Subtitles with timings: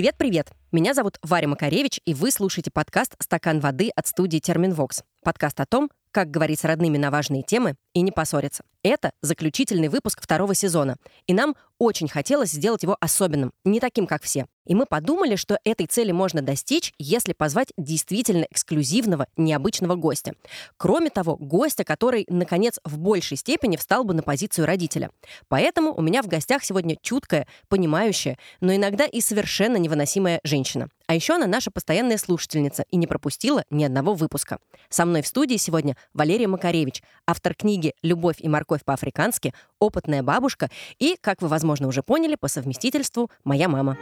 [0.00, 0.59] Привет-привет!
[0.72, 5.02] Меня зовут Варя Макаревич, и вы слушаете подкаст «Стакан воды» от студии «Терминвокс».
[5.24, 8.64] Подкаст о том, как говорить с родными на важные темы и не поссориться.
[8.82, 10.96] Это заключительный выпуск второго сезона,
[11.26, 14.46] и нам очень хотелось сделать его особенным, не таким, как все.
[14.66, 20.34] И мы подумали, что этой цели можно достичь, если позвать действительно эксклюзивного, необычного гостя.
[20.76, 25.10] Кроме того, гостя, который, наконец, в большей степени встал бы на позицию родителя.
[25.48, 30.59] Поэтому у меня в гостях сегодня чуткая, понимающая, но иногда и совершенно невыносимая женщина.
[31.06, 34.58] А еще она наша постоянная слушательница и не пропустила ни одного выпуска.
[34.88, 40.70] Со мной в студии сегодня Валерия Макаревич, автор книги «Любовь и морковь по-африкански», опытная бабушка
[40.98, 43.96] и, как вы, возможно, уже поняли, по совместительству моя мама.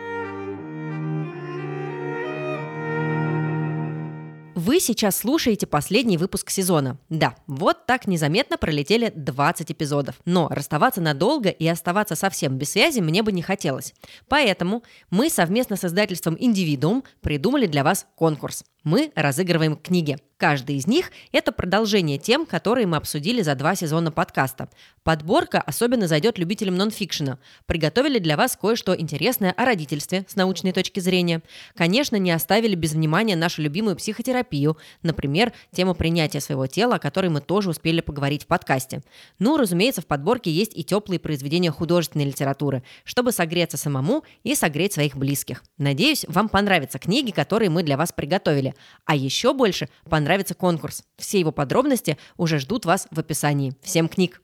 [4.59, 6.99] Вы сейчас слушаете последний выпуск сезона.
[7.09, 10.17] Да, вот так незаметно пролетели 20 эпизодов.
[10.25, 13.95] Но расставаться надолго и оставаться совсем без связи мне бы не хотелось.
[14.27, 18.65] Поэтому мы совместно с издательством «Индивидуум» придумали для вас конкурс.
[18.85, 20.19] Мы разыгрываем книги.
[20.39, 24.69] Каждый из них– это продолжение тем, которые мы обсудили за два сезона подкаста.
[25.03, 27.41] Подборка особенно зайдет любителям нонфикшена.
[27.67, 31.43] Приготовили для вас кое-что интересное о родительстве с научной точки зрения.
[31.75, 37.31] Конечно, не оставили без внимания нашу любимую психотерапию, например, тему принятия своего тела, о которой
[37.31, 39.03] мы тоже успели поговорить в подкасте.
[39.41, 44.93] Ну, разумеется, в подборке есть и теплые произведения художественной литературы, чтобы согреться самому и согреть
[44.93, 45.65] своих близких.
[45.79, 48.68] Надеюсь, вам понравятся книги, которые мы для вас приготовили.
[49.05, 51.03] А еще больше понравится понравится конкурс.
[51.17, 53.73] Все его подробности уже ждут вас в описании.
[53.83, 54.43] Всем книг!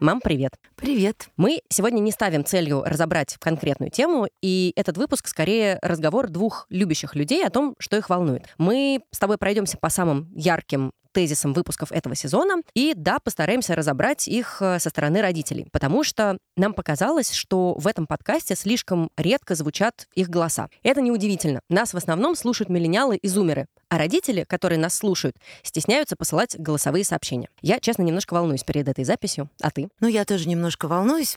[0.00, 0.52] Мам, привет.
[0.74, 1.28] Привет.
[1.36, 7.14] Мы сегодня не ставим целью разобрать конкретную тему, и этот выпуск скорее разговор двух любящих
[7.14, 8.46] людей о том, что их волнует.
[8.58, 12.62] Мы с тобой пройдемся по самым ярким тезисам выпусков этого сезона.
[12.74, 17.86] И да, постараемся разобрать их э, со стороны родителей, потому что нам показалось, что в
[17.86, 20.68] этом подкасте слишком редко звучат их голоса.
[20.82, 21.60] Это неудивительно.
[21.68, 27.04] Нас в основном слушают миллениалы и зумеры, а родители, которые нас слушают, стесняются посылать голосовые
[27.04, 27.48] сообщения.
[27.60, 29.50] Я, честно, немножко волнуюсь перед этой записью.
[29.60, 29.88] А ты?
[30.00, 31.36] Ну, я тоже немножко волнуюсь.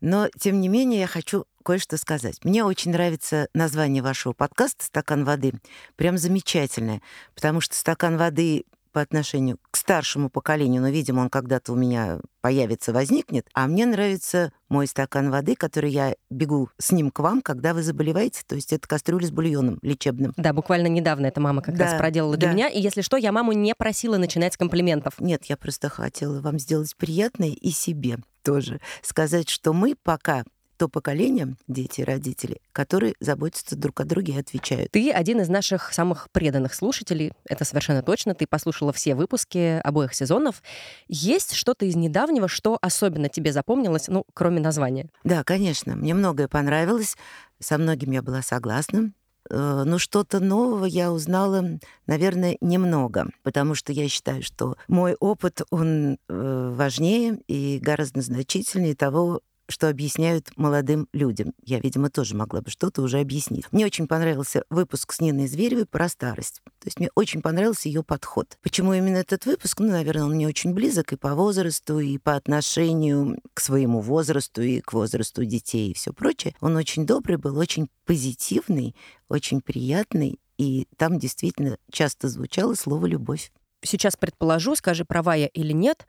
[0.00, 2.42] Но, тем не менее, я хочу кое-что сказать.
[2.42, 5.52] Мне очень нравится название вашего подкаста «Стакан воды».
[5.96, 7.02] Прям замечательное,
[7.34, 12.20] потому что стакан воды по отношению к старшему поколению, но, видимо, он когда-то у меня
[12.40, 13.46] появится, возникнет.
[13.54, 17.82] А мне нравится мой стакан воды, который я бегу с ним к вам, когда вы
[17.82, 18.42] заболеваете.
[18.46, 20.32] То есть это кастрюля с бульоном лечебным.
[20.36, 22.46] Да, буквально недавно эта мама как да, раз проделала да.
[22.46, 22.68] для меня.
[22.68, 25.14] И если что, я маму не просила начинать с комплиментов.
[25.18, 28.80] Нет, я просто хотела вам сделать приятное и себе тоже.
[29.02, 30.44] Сказать, что мы пока
[30.80, 34.90] то поколение, дети и родители, которые заботятся друг о друге и отвечают.
[34.90, 38.34] Ты один из наших самых преданных слушателей, это совершенно точно.
[38.34, 40.62] Ты послушала все выпуски обоих сезонов.
[41.06, 45.10] Есть что-то из недавнего, что особенно тебе запомнилось, ну, кроме названия?
[45.22, 45.96] Да, конечно.
[45.96, 47.14] Мне многое понравилось.
[47.58, 49.12] Со многим я была согласна.
[49.50, 55.62] Э, но что-то нового я узнала, наверное, немного, потому что я считаю, что мой опыт,
[55.70, 61.54] он э, важнее и гораздо значительнее того, что объясняют молодым людям.
[61.64, 63.64] Я, видимо, тоже могла бы что-то уже объяснить.
[63.72, 66.60] Мне очень понравился выпуск с Ниной Зверевой про старость.
[66.64, 68.58] То есть мне очень понравился ее подход.
[68.62, 69.80] Почему именно этот выпуск?
[69.80, 74.62] Ну, наверное, он мне очень близок и по возрасту, и по отношению к своему возрасту,
[74.62, 76.54] и к возрасту детей, и все прочее.
[76.60, 78.94] Он очень добрый был, очень позитивный,
[79.28, 83.52] очень приятный, и там действительно часто звучало слово «любовь».
[83.82, 86.06] Сейчас предположу, скажи, права я или нет,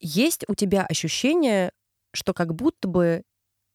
[0.00, 1.72] есть у тебя ощущение,
[2.12, 3.22] что как будто бы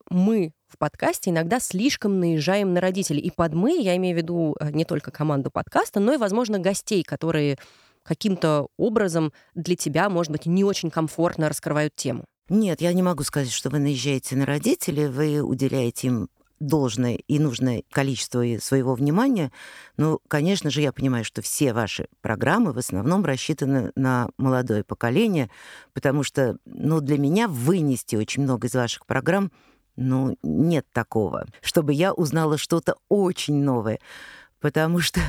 [0.10, 3.22] мы в подкасте иногда слишком наезжаем на родителей.
[3.22, 6.60] И под «мы» я имею в виду э, не только команду подкаста, но и, возможно,
[6.60, 7.58] гостей, которые
[8.04, 12.26] каким-то образом для тебя, может быть, не очень комфортно раскрывают тему.
[12.50, 16.30] Нет, я не могу сказать, что вы наезжаете на родителей, вы уделяете им
[16.60, 19.52] должное и нужное количество своего внимания.
[19.98, 25.50] Ну, конечно же, я понимаю, что все ваши программы в основном рассчитаны на молодое поколение,
[25.94, 29.52] потому что, ну, для меня вынести очень много из ваших программ,
[29.96, 34.00] ну, нет такого, чтобы я узнала что-то очень новое.
[34.60, 35.22] Потому что,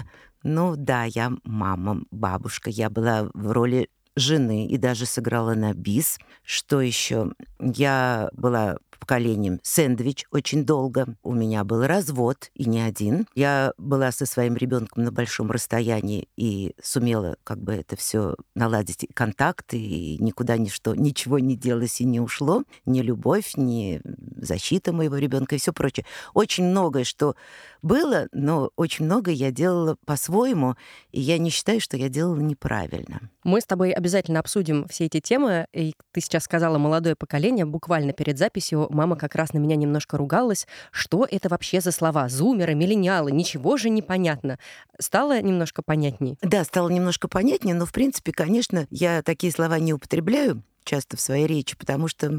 [0.43, 6.19] ну да, я мама, бабушка, я была в роли жены и даже сыграла на бис.
[6.43, 7.33] Что еще?
[7.61, 11.15] Я была поколением сэндвич очень долго.
[11.23, 13.27] У меня был развод, и не один.
[13.37, 19.07] Я была со своим ребенком на большом расстоянии и сумела как бы это все наладить
[19.15, 22.65] контакты, и никуда ничто, ничего не делалось и не ушло.
[22.85, 24.01] Ни любовь, ни
[24.37, 26.05] защита моего ребенка и все прочее.
[26.35, 27.37] Очень многое, что
[27.83, 30.75] было, но очень многое я делала по-своему,
[31.13, 33.31] и я не считаю, что я делала неправильно.
[33.45, 35.67] Мы с тобой обязательно обязательно обсудим все эти темы.
[35.75, 37.65] И ты сейчас сказала молодое поколение.
[37.65, 40.67] Буквально перед записью мама как раз на меня немножко ругалась.
[40.93, 42.29] Что это вообще за слова?
[42.29, 44.59] Зумеры, миллениалы, ничего же не понятно.
[45.01, 46.39] Стало немножко понятней?
[46.41, 51.21] Да, стало немножко понятнее, но, в принципе, конечно, я такие слова не употребляю часто в
[51.21, 52.31] своей речи, потому что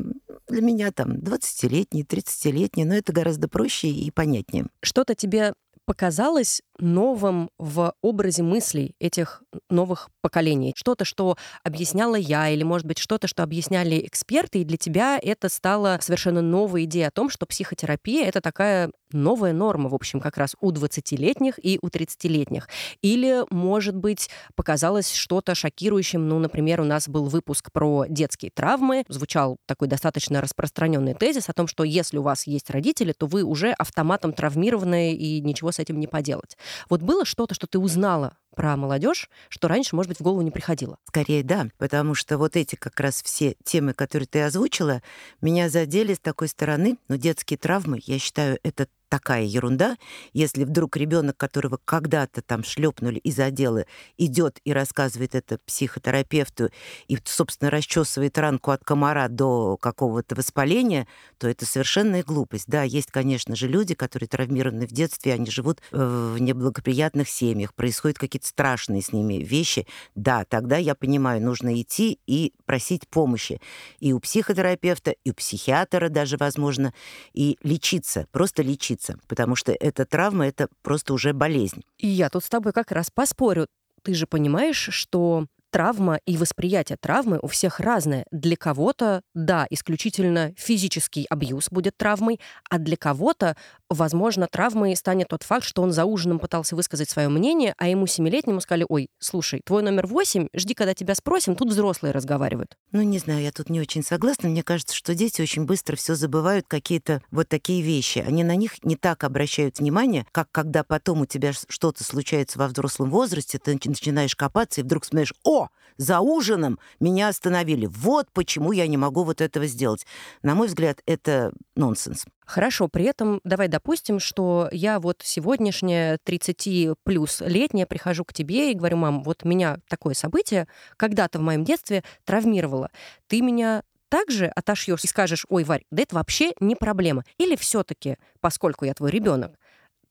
[0.48, 4.68] для меня там 20-летний, 30-летний, но это гораздо проще и понятнее.
[4.82, 5.54] Что-то тебе
[5.88, 10.74] показалось новым в образе мыслей этих новых поколений?
[10.76, 15.50] Что-то, что объясняла я, или, может быть, что-то, что объясняли эксперты, и для тебя это
[15.50, 20.38] стало совершенно новой идеей о том, что психотерапия— это такая новая норма, в общем, как
[20.38, 22.68] раз у 20-летних и у 30-летних.
[23.02, 26.28] Или, может быть, показалось что-то шокирующим.
[26.28, 29.06] Ну, например, у нас был выпуск про детские травмы.
[29.08, 33.44] Звучал такой достаточно распространенный тезис о том, что если у вас есть родители, то вы
[33.44, 36.58] уже автоматом травмированы и ничего с этим не поделать.
[36.90, 40.50] Вот было что-то, что ты узнала про молодежь, что раньше, может быть, в голову не
[40.52, 40.98] приходило?
[41.08, 45.04] Скорее, да, потому что вот эти как раз все темы, которые ты озвучила,
[45.42, 46.98] меня задели с такой стороны.
[47.08, 49.98] Но детские травмы, я считаю, это такая ерунда,
[50.34, 53.86] если вдруг ребенок, которого когда-то там шлепнули из отдела,
[54.18, 56.70] идет и рассказывает это психотерапевту
[57.08, 61.08] и, собственно, расчесывает ранку от комара до какого-то воспаления,
[61.38, 62.68] то это совершенная глупость.
[62.68, 67.74] Да, есть, конечно же, люди, которые травмированы в детстве, они живут э, в неблагоприятных семьях,
[67.74, 69.88] происходят какие-то страшные с ними вещи.
[70.16, 73.62] Да, тогда я понимаю, нужно идти и просить помощи
[74.00, 76.94] и у психотерапевта, и у психиатра даже, возможно,
[77.34, 81.84] и лечиться, просто лечиться лечиться, потому что эта травма— это просто уже болезнь.
[81.98, 83.68] И я тут с тобой как раз поспорю.
[84.04, 88.26] Ты же понимаешь, что травма и восприятие травмы у всех разное.
[88.32, 93.56] Для кого-то, да, исключительно физический абьюз будет травмой, а для кого-то,
[93.90, 98.08] возможно, травмой станет тот факт, что он за ужином пытался высказать свое мнение, а ему
[98.08, 102.76] семилетнему сказали, ой, слушай, твой номер восемь, жди, когда тебя спросим, тут взрослые разговаривают.
[102.92, 104.50] Ну, не знаю, я тут не очень согласна.
[104.50, 108.20] Мне кажется, что дети очень быстро все забывают, какие-то вот такие вещи.
[108.20, 112.68] Они на них не так обращают внимание, как когда потом у тебя что-то случается во
[112.68, 115.67] взрослом возрасте, ты начинаешь копаться и вдруг смотришь, о,
[115.98, 117.88] за ужином меня остановили.
[117.88, 120.06] Вот почему я не могу вот этого сделать.
[120.44, 122.26] На мой взгляд, это нонсенс.
[122.46, 128.72] Хорошо, при этом давай допустим, что я вот сегодняшняя 30 плюс летняя прихожу к тебе
[128.72, 132.90] и говорю, мам, вот меня такое событие когда-то в моем детстве травмировало.
[133.28, 137.24] Ты меня также отошьешь и скажешь, ой, Варь, да это вообще не проблема.
[137.38, 139.58] Или все-таки, поскольку я твой ребенок,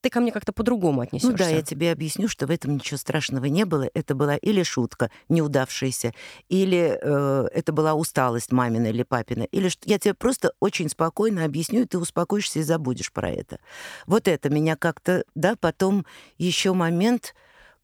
[0.00, 1.32] ты ко мне как-то по-другому отнесешься.
[1.32, 3.88] Ну да, я тебе объясню, что в этом ничего страшного не было.
[3.94, 6.12] Это была или шутка неудавшаяся,
[6.48, 11.44] или э, это была усталость мамина или папина, или что я тебе просто очень спокойно
[11.44, 13.58] объясню, и ты успокоишься и забудешь про это.
[14.06, 16.06] Вот это меня как-то, да, потом
[16.38, 17.34] еще момент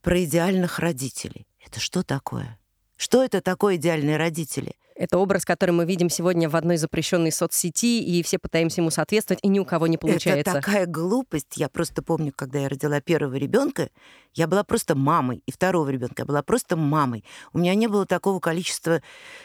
[0.01, 1.47] про идеальных родителей.
[1.65, 2.59] Это что такое?
[2.97, 4.75] Что это такое идеальные родители?
[5.03, 9.41] Это образ, который мы видим сегодня в одной запрещенной соцсети, и все пытаемся ему соответствовать,
[9.43, 10.53] и ни у кого не получается.
[10.53, 11.57] Это такая глупость.
[11.57, 13.89] Я просто помню, когда я родила первого ребенка,
[14.33, 17.25] я была просто мамой, и второго ребенка я была просто мамой.
[17.53, 19.03] У меня не было такого количества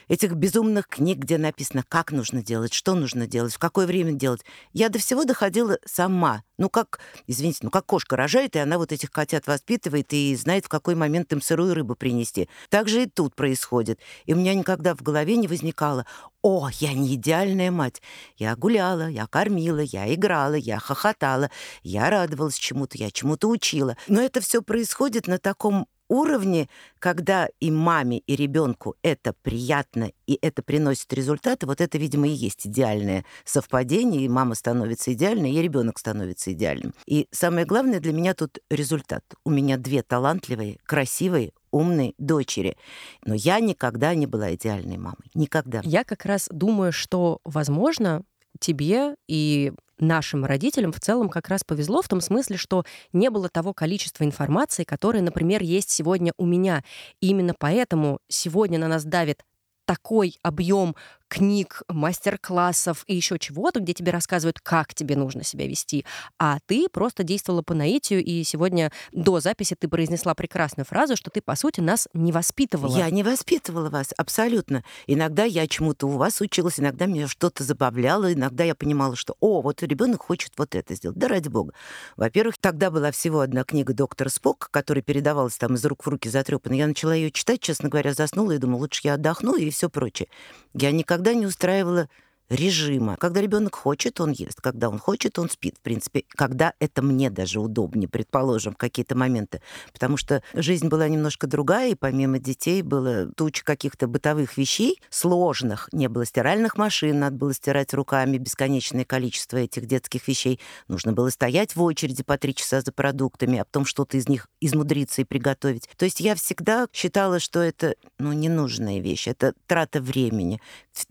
[0.08, 4.46] этих безумных книг, где написано, как нужно делать, что нужно делать, в какое время делать.
[4.74, 6.44] Я до всего доходила сама.
[6.58, 10.66] Ну, как, извините, ну, как кошка рожает, и она вот этих котят воспитывает и знает,
[10.66, 12.50] в какой момент им сырую рыбу принести.
[12.70, 14.00] Так же и тут происходит.
[14.26, 16.06] И у меня никогда в голове не возникало,
[16.42, 18.02] о, я не идеальная мать.
[18.38, 21.50] Я гуляла, я кормила, я играла, я хохотала,
[21.84, 23.98] я радовалась чему-то, я чему-то учила.
[24.08, 30.38] Но это все происходит на таком уровне, когда и маме, и ребенку это приятно, и
[30.42, 35.62] это приносит результаты, вот это, видимо, и есть идеальное совпадение, и мама становится идеальной, и
[35.62, 36.94] ребенок становится идеальным.
[37.06, 39.24] И самое главное для меня тут результат.
[39.44, 42.78] У меня две талантливые, красивые, умной дочери.
[43.26, 45.30] Но я никогда не была идеальной мамой.
[45.34, 45.82] Никогда.
[45.84, 48.24] Я как раз думаю, что, возможно,
[48.60, 53.50] тебе и нашим родителям в целом как раз повезло в том смысле, что не было
[53.50, 56.84] того количества информации, которое, например, есть сегодня у меня.
[57.22, 59.44] И именно поэтому сегодня на нас давит
[59.86, 60.96] такой объем
[61.28, 66.06] книг, мастер-классов и еще чего-то, где тебе рассказывают, как тебе нужно себя вести.
[66.40, 71.30] А ты просто действовала по наитию, и сегодня до записи ты произнесла прекрасную фразу, что
[71.30, 72.98] ты, по сути, нас не воспитывала.
[72.98, 74.84] Я не воспитывала вас, абсолютно.
[75.06, 79.62] Иногда я чему-то у вас училась, иногда меня что-то забавляло, иногда я понимала, что, о,
[79.62, 81.18] вот ребенок хочет вот это сделать.
[81.18, 81.74] Да ради бога.
[82.16, 86.30] Во-первых, тогда была всего одна книга «Доктор Спок», которая передавалась там из рук в руки
[86.30, 86.74] затрепанно.
[86.74, 90.30] Я начала ее читать, честно говоря, заснула и думала, лучше я отдохну и все прочее.
[90.74, 92.10] Я никогда не устраивала
[92.50, 93.18] режима.
[93.18, 94.62] Когда ребенок хочет, он ест.
[94.62, 95.76] Когда он хочет, он спит.
[95.78, 99.62] В принципе, когда это мне даже удобнее, предположим, в какие-то моменты.
[99.94, 105.90] Потому что жизнь была немножко другая, и помимо детей было туча каких-то бытовых вещей сложных.
[105.92, 110.60] Не было стиральных машин, надо было стирать руками бесконечное количество этих детских вещей.
[110.88, 114.48] Нужно было стоять в очереди по три часа за продуктами, а потом что-то из них
[114.62, 115.90] измудриться и приготовить.
[115.98, 120.62] То есть я всегда считала, что это ну, ненужная вещь, это трата времени.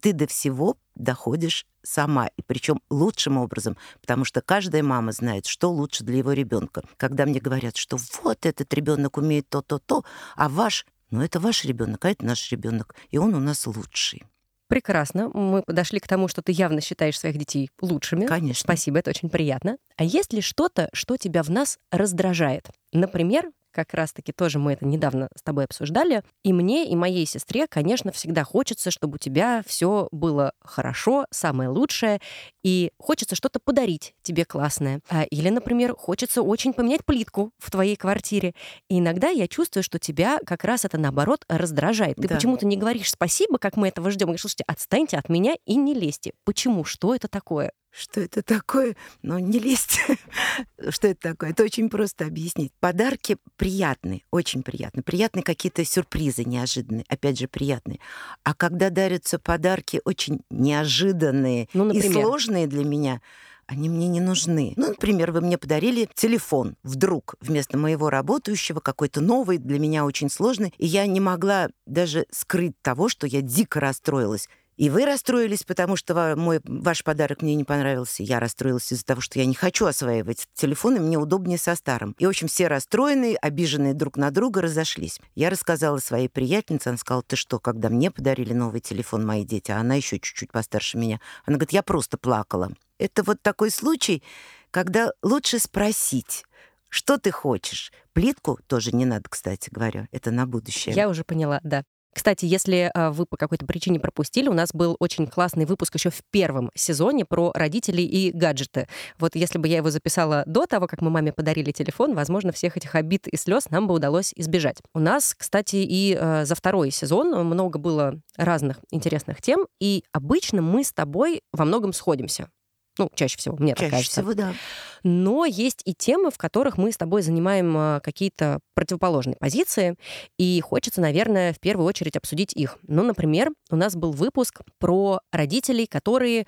[0.00, 5.70] Ты до всего доходишь сама, и причем лучшим образом, потому что каждая мама знает, что
[5.70, 6.82] лучше для его ребенка.
[6.96, 12.04] Когда мне говорят, что вот этот ребенок умеет то-то-то, а ваш, ну это ваш ребенок,
[12.04, 14.24] а это наш ребенок, и он у нас лучший.
[14.68, 15.28] Прекрасно.
[15.28, 18.26] Мы подошли к тому, что ты явно считаешь своих детей лучшими.
[18.26, 18.62] Конечно.
[18.62, 19.76] Спасибо, это очень приятно.
[19.96, 22.68] А есть ли что-то, что тебя в нас раздражает?
[22.92, 26.22] Например, как раз-таки тоже мы это недавно с тобой обсуждали.
[26.42, 31.68] И мне, и моей сестре, конечно, всегда хочется, чтобы у тебя все было хорошо, самое
[31.68, 32.20] лучшее,
[32.64, 35.00] и хочется что-то подарить тебе классное.
[35.10, 38.54] А, или, например, хочется очень поменять плитку в твоей квартире.
[38.88, 42.16] И иногда я чувствую, что тебя как раз это, наоборот, раздражает.
[42.16, 42.36] Ты да.
[42.36, 44.28] почему-то не говоришь спасибо, как мы этого ждем.
[44.28, 46.32] Говоришь, слушайте, отстаньте от меня и не лезьте.
[46.44, 46.84] Почему?
[46.84, 47.72] Что это такое?
[47.96, 48.94] Что это такое?
[49.22, 50.00] Ну, не лезть.
[50.90, 51.50] что это такое?
[51.50, 52.72] Это очень просто объяснить.
[52.78, 55.02] Подарки приятные, очень приятные.
[55.02, 57.98] Приятные какие-то сюрпризы неожиданные, опять же, приятные.
[58.44, 63.22] А когда дарятся подарки очень неожиданные ну, и сложные для меня,
[63.66, 64.74] они мне не нужны.
[64.76, 70.28] Ну, например, вы мне подарили телефон вдруг вместо моего работающего, какой-то новый, для меня очень
[70.28, 74.48] сложный, и я не могла даже скрыть того, что я дико расстроилась.
[74.76, 78.22] И вы расстроились, потому что мой, ваш подарок мне не понравился.
[78.22, 82.14] Я расстроилась из-за того, что я не хочу осваивать телефон, и мне удобнее со старым.
[82.18, 85.18] И, в общем, все расстроенные, обиженные друг на друга разошлись.
[85.34, 89.70] Я рассказала своей приятельнице, она сказала, ты что, когда мне подарили новый телефон мои дети,
[89.70, 92.70] а она еще чуть-чуть постарше меня, она говорит, я просто плакала.
[92.98, 94.22] Это вот такой случай,
[94.70, 96.44] когда лучше спросить,
[96.88, 97.92] что ты хочешь?
[98.12, 100.08] Плитку тоже не надо, кстати говоря.
[100.12, 100.94] Это на будущее.
[100.94, 101.84] Я уже поняла, да.
[102.16, 106.08] Кстати, если а, вы по какой-то причине пропустили, у нас был очень классный выпуск еще
[106.08, 108.88] в первом сезоне про родителей и гаджеты.
[109.18, 112.78] Вот если бы я его записала до того, как мы маме подарили телефон, возможно, всех
[112.78, 114.78] этих обид и слез нам бы удалось избежать.
[114.94, 120.62] У нас, кстати, и э, за второй сезон много было разных интересных тем, и обычно
[120.62, 122.48] мы с тобой во многом сходимся.
[122.98, 124.20] Ну, чаще всего, мне чаще так кажется.
[124.20, 124.54] всего, да.
[125.02, 129.96] Но есть и темы, в которых мы с тобой занимаем а, какие-то противоположные позиции,
[130.38, 132.78] и хочется, наверное, в первую очередь обсудить их.
[132.82, 136.46] Ну, например, у нас был выпуск про родителей, которые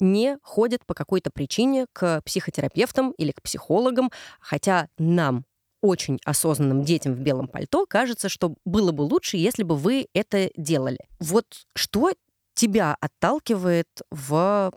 [0.00, 5.44] не ходят по какой-то причине к психотерапевтам или к психологам, хотя нам,
[5.80, 10.50] очень осознанным детям в белом пальто, кажется, что было бы лучше, если бы вы это
[10.56, 10.98] делали.
[11.20, 12.12] Вот что
[12.54, 14.72] тебя отталкивает в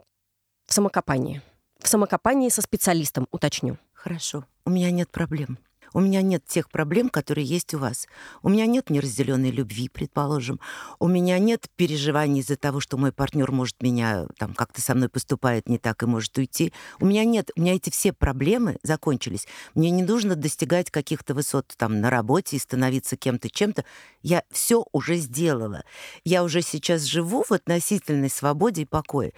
[0.72, 1.42] в самокопании.
[1.80, 3.78] В самокопании со специалистом, уточню.
[3.92, 4.46] Хорошо.
[4.64, 5.58] У меня нет проблем.
[5.94, 8.08] У меня нет тех проблем, которые есть у вас.
[8.42, 10.62] У меня нет неразделенной любви, предположим.
[10.98, 15.10] У меня нет переживаний из-за того, что мой партнер может меня там как-то со мной
[15.10, 16.72] поступает не так и может уйти.
[17.02, 19.50] У меня нет, у меня эти все проблемы закончились.
[19.76, 23.84] Мне не нужно достигать каких-то высот там на работе и становиться кем-то, чем-то.
[24.22, 25.84] Я все уже сделала.
[26.24, 29.34] Я уже сейчас живу в относительной свободе и покое.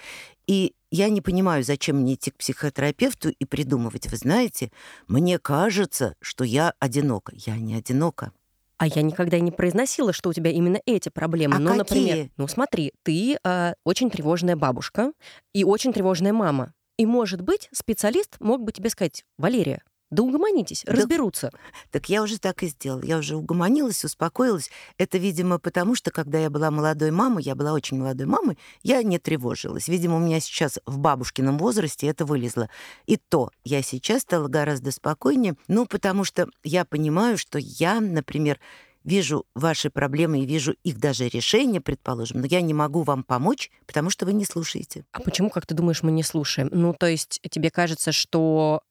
[0.45, 4.11] И я не понимаю, зачем мне идти к психотерапевту и придумывать.
[4.11, 4.71] Вы знаете,
[5.07, 7.33] мне кажется, что я одинока.
[7.35, 8.31] Я не одинока.
[8.77, 11.55] А я никогда не произносила, что у тебя именно эти проблемы.
[11.55, 11.79] А ну, какие?
[11.79, 15.13] например, ну смотри, ты э, очень тревожная бабушка
[15.51, 16.73] и очень тревожная мама.
[16.97, 19.81] И, может быть, специалист мог бы тебе сказать, Валерия,
[20.13, 21.51] да угомонитесь, да, разберутся.
[21.91, 23.03] Так я уже так и сделала.
[23.03, 24.69] Я уже угомонилась, успокоилась.
[24.97, 29.03] Это, видимо, потому что, когда я была молодой мамой, я была очень молодой мамой, я
[29.03, 29.87] не тревожилась.
[29.87, 32.69] Видимо, у меня сейчас в бабушкином возрасте это вылезло.
[33.05, 38.59] И то я сейчас стала гораздо спокойнее, ну, потому что я понимаю, что я, например,
[39.03, 43.71] вижу ваши проблемы и вижу их даже решение, предположим, но я не могу вам помочь,
[43.85, 45.05] потому что вы не слушаете.
[45.11, 46.69] А почему, как ты думаешь, мы не слушаем?
[46.71, 48.81] Ну, то есть тебе кажется, что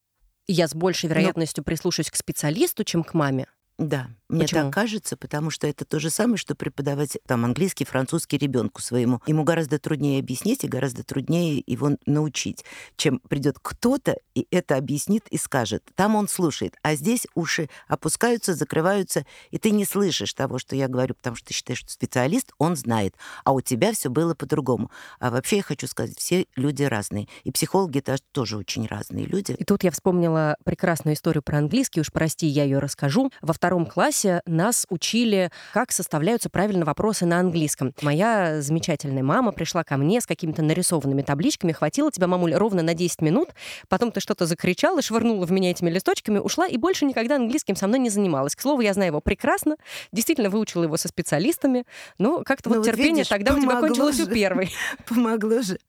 [0.47, 1.65] я с большей ну вероятностью Но...
[1.65, 3.47] прислушаюсь к специалисту, чем к маме.
[3.79, 4.61] Да, мне Почему?
[4.63, 9.19] так кажется, потому что это то же самое, что преподавать там английский, французский ребенку своему.
[9.25, 12.65] Ему гораздо труднее объяснить и гораздо труднее его научить,
[12.97, 15.83] чем придет кто-то и это объяснит и скажет.
[15.95, 20.87] Там он слушает, а здесь уши опускаются, закрываются, и ты не слышишь того, что я
[20.87, 24.91] говорю, потому что ты считаешь, что специалист, он знает, а у тебя все было по-другому.
[25.19, 29.53] А вообще я хочу сказать, все люди разные, и психологи -то тоже очень разные люди.
[29.57, 33.31] И тут я вспомнила прекрасную историю про английский, уж прости, я ее расскажу.
[33.41, 37.93] Во втором классе нас учили, как составляются правильно вопросы на английском.
[38.01, 42.93] Моя замечательная мама пришла ко мне с какими-то нарисованными табличками, хватило тебя, мамуль, ровно на
[42.93, 43.51] 10 минут,
[43.87, 47.87] потом ты что-то закричала, швырнула в меня этими листочками, ушла и больше никогда английским со
[47.87, 48.53] мной не занималась.
[48.53, 49.77] К слову, я знаю его прекрасно,
[50.11, 51.85] действительно выучила его со специалистами,
[52.17, 54.23] но как-то вот, ну, вот терпение видишь, тогда у тебя кончилось же.
[54.23, 54.73] у первой.
[55.07, 55.79] Помогло же.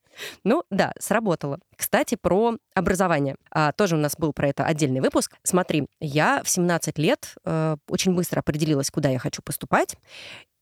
[0.44, 1.58] Ну да, сработало.
[1.76, 3.36] Кстати, про образование.
[3.50, 5.32] А, тоже у нас был про это отдельный выпуск.
[5.42, 9.96] Смотри, я в 17 лет э, очень быстро определилась, куда я хочу поступать.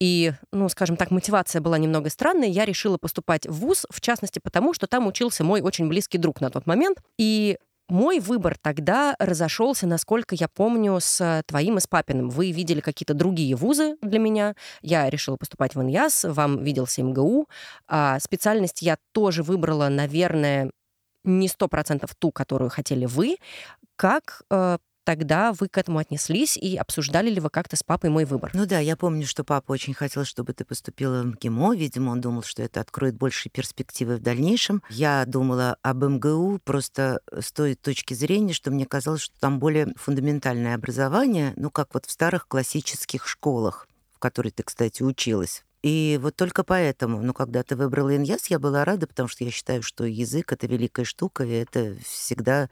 [0.00, 2.50] И, ну, скажем так, мотивация была немного странной.
[2.50, 6.40] Я решила поступать в ВУЗ, в частности, потому что там учился мой очень близкий друг
[6.40, 6.98] на тот момент.
[7.18, 7.58] И
[7.92, 12.30] мой выбор тогда разошелся, насколько я помню, с твоим и с папиным.
[12.30, 14.54] Вы видели какие-то другие вузы для меня.
[14.80, 17.48] Я решила поступать в ИНЯС, вам виделся МГУ.
[17.86, 20.70] А специальность я тоже выбрала, наверное,
[21.24, 23.36] не сто процентов ту, которую хотели вы.
[23.96, 28.24] Как э, тогда вы к этому отнеслись и обсуждали ли вы как-то с папой мой
[28.24, 28.50] выбор?
[28.54, 31.74] Ну да, я помню, что папа очень хотел, чтобы ты поступила в ГИМО.
[31.74, 34.82] Видимо, он думал, что это откроет большие перспективы в дальнейшем.
[34.88, 39.92] Я думала об МГУ просто с той точки зрения, что мне казалось, что там более
[39.96, 45.64] фундаментальное образование, ну как вот в старых классических школах, в которой ты, кстати, училась.
[45.82, 49.50] И вот только поэтому, ну, когда ты выбрала иньяс, я была рада, потому что я
[49.50, 52.70] считаю, что язык— это великая штука, и это всегда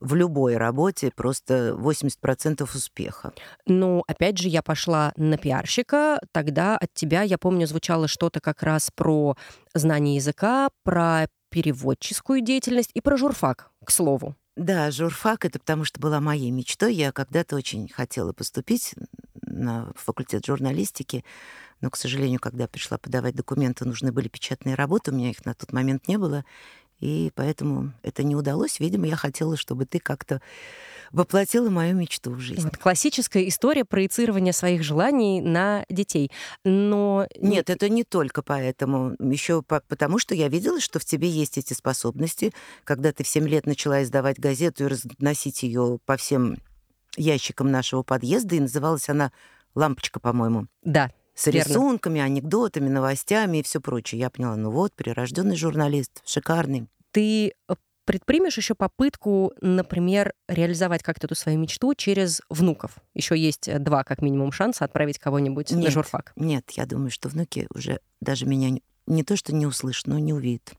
[0.00, 3.32] в любой работе просто 80% успеха.
[3.66, 8.62] Ну, опять же, я пошла на пиарщика, тогда от тебя, я помню, звучало что-то как
[8.62, 9.36] раз про
[9.74, 14.36] знание языка, про переводческую деятельность и про журфак, к слову.
[14.56, 16.94] Да, журфак— это потому что была моей мечтой.
[16.94, 18.94] Я когда-то очень хотела поступить
[19.42, 21.24] на факультет журналистики,
[21.80, 25.54] но, к сожалению, когда пришла подавать документы, нужны были печатные работы, у меня их на
[25.54, 26.44] тот момент не было.
[27.00, 28.78] И поэтому это не удалось.
[28.78, 30.40] Видимо, я хотела, чтобы ты как-то
[31.12, 32.62] воплотила мою мечту в жизнь.
[32.62, 36.30] Вот классическая история проецирования своих желаний на детей.
[36.64, 39.16] Но нет, это не только поэтому.
[39.18, 42.52] Еще по потому, что я видела, что в тебе есть эти способности.
[42.84, 46.58] Когда ты в 7 лет начала издавать газету и разносить ее по всем
[47.16, 49.32] ящикам нашего подъезда, и называлась она
[49.74, 50.66] «Лампочка», по-моему.
[50.82, 54.20] Да, с рисунками, анекдотами, новостями и все прочее.
[54.20, 56.86] Я поняла, ну вот, прирожденный журналист, шикарный.
[57.12, 57.74] Ты э,
[58.04, 62.96] предпримешь еще попытку, например, реализовать как-то эту свою мечту через внуков?
[63.14, 66.32] Еще есть э, два, как минимум, шанса отправить кого-нибудь нет, на журфак.
[66.36, 70.34] Нет, я думаю, что внуки уже даже меня не то, что не услышат, но не
[70.34, 70.74] увидят.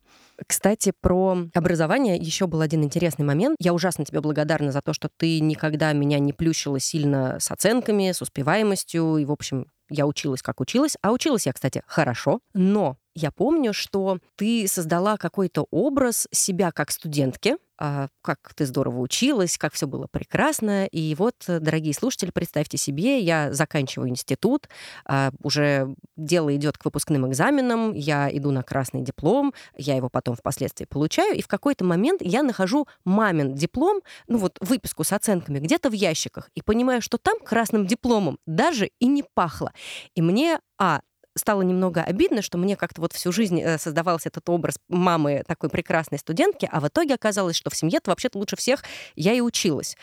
[0.48, 3.58] Кстати, про образование еще был один интересный момент.
[3.60, 8.12] Я ужасно тебе благодарна за то, что ты никогда меня не плющила сильно с оценками,
[8.12, 9.18] с успеваемостью.
[9.18, 10.98] И, в общем, я училась, как училась.
[11.02, 12.40] А училась я, кстати, хорошо.
[12.54, 17.58] Но я помню, что ты создала какой-то образ себя как студентки,
[18.22, 20.86] как ты здорово училась, как все было прекрасно.
[20.86, 24.68] И вот, дорогие слушатели, представьте себе, я заканчиваю институт,
[25.06, 30.36] а, уже дело идет к выпускным экзаменам, я иду на красный диплом, я его потом
[30.36, 35.60] впоследствии получаю, и в какой-то момент я нахожу мамин диплом, ну вот выписку с оценками
[35.60, 39.74] где-то в ящиках, и понимаю, что там красным дипломом даже и не пахло.
[40.16, 41.02] И мне, а,
[41.36, 45.70] стало немного обидно, что мне как-то вот всю жизнь э, создавался этот образ мамы такой
[45.70, 48.84] прекрасной студентки, а в итоге оказалось, что в семье-то вообще-то лучше всех
[49.16, 49.98] я и училась.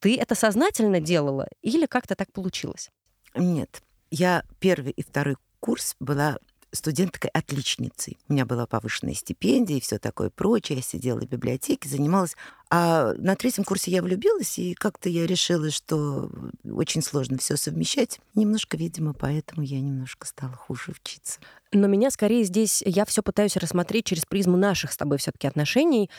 [0.00, 2.90] Ты это сознательно делала или как-то так получилось?
[3.34, 3.82] Нет.
[4.10, 6.38] Я первый и второй курс была
[6.72, 8.18] студенткой-отличницей.
[8.28, 10.76] У меня была повышенная стипендия и все такое прочее.
[10.76, 12.36] Я сидела в библиотеке, занималась.
[12.70, 16.30] А на третьем курсе я влюбилась, и как-то я решила, что
[16.64, 18.20] очень сложно все совмещать.
[18.34, 21.40] Немножко, видимо, поэтому я немножко стала хуже учиться.
[21.72, 26.10] Но меня скорее здесь, я все пытаюсь рассмотреть через призму наших с тобой все-таки отношений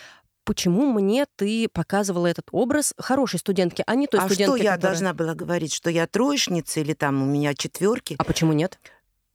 [0.43, 4.71] почему мне ты показывала этот образ хорошей студентки, а не той а студентки, что я
[4.71, 4.91] которая...
[4.91, 8.15] должна была говорить, что я троечница или там у меня четверки?
[8.17, 8.79] А почему нет?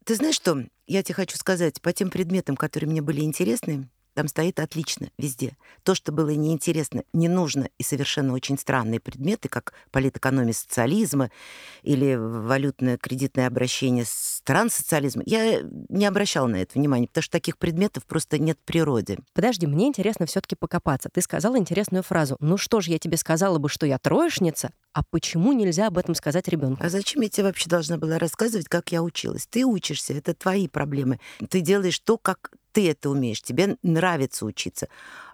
[0.05, 0.67] Ты знаешь что?
[0.87, 5.59] Я тебе хочу сказать, по тем предметам, которые мне были интересны, там стоит отлично везде.
[5.83, 11.31] То, что было неинтересно, не нужно, и совершенно очень странные предметы, как политэкономия социализма
[11.83, 14.36] или валютное кредитное обращение стран
[14.71, 19.19] социализма, я не обращала на это внимания, потому что таких предметов просто нет в природе.
[19.35, 21.09] Подожди, мне интересно все таки покопаться.
[21.13, 22.37] Ты сказала интересную фразу.
[22.41, 26.15] Ну что ж, я тебе сказала бы, что я троечница, а почему нельзя об этом
[26.15, 26.83] сказать ребенку?
[26.83, 29.47] А зачем я тебе вообще должна была рассказывать, как я училась?
[29.47, 31.21] Ты учишься, это твои проблемы.
[31.51, 34.89] Ты делаешь то, как ты это умеешь, тебе нравится учиться.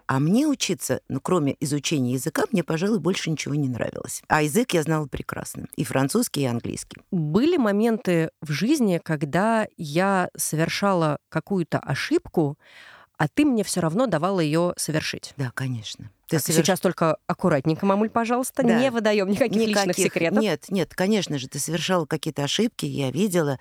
[0.07, 4.21] А мне учиться, ну, кроме изучения языка, мне, пожалуй, больше ничего не нравилось.
[4.27, 5.67] А язык я знала прекрасно.
[5.75, 6.97] И французский, и английский.
[7.11, 12.57] Были моменты в жизни, когда я совершала какую-то ошибку,
[13.17, 15.33] а ты мне все равно давала ее совершить.
[15.37, 16.11] Да, конечно.
[16.27, 16.65] Ты соверш...
[16.65, 18.79] Сейчас только аккуратненько, мамуль, пожалуйста, да.
[18.79, 20.41] не выдаем никаких, никаких личных секретов.
[20.41, 23.59] Нет, нет, конечно же, ты совершала какие-то ошибки, я видела.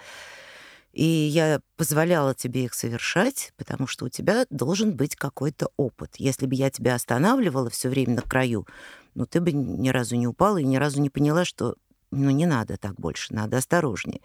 [0.93, 6.17] И я позволяла тебе их совершать, потому что у тебя должен быть какой-то опыт.
[6.19, 8.67] Если бы я тебя останавливала все время на краю,
[9.15, 11.77] ну, ты бы ни разу не упала и ни разу не поняла, что
[12.11, 14.21] ну, не надо так больше, надо осторожнее.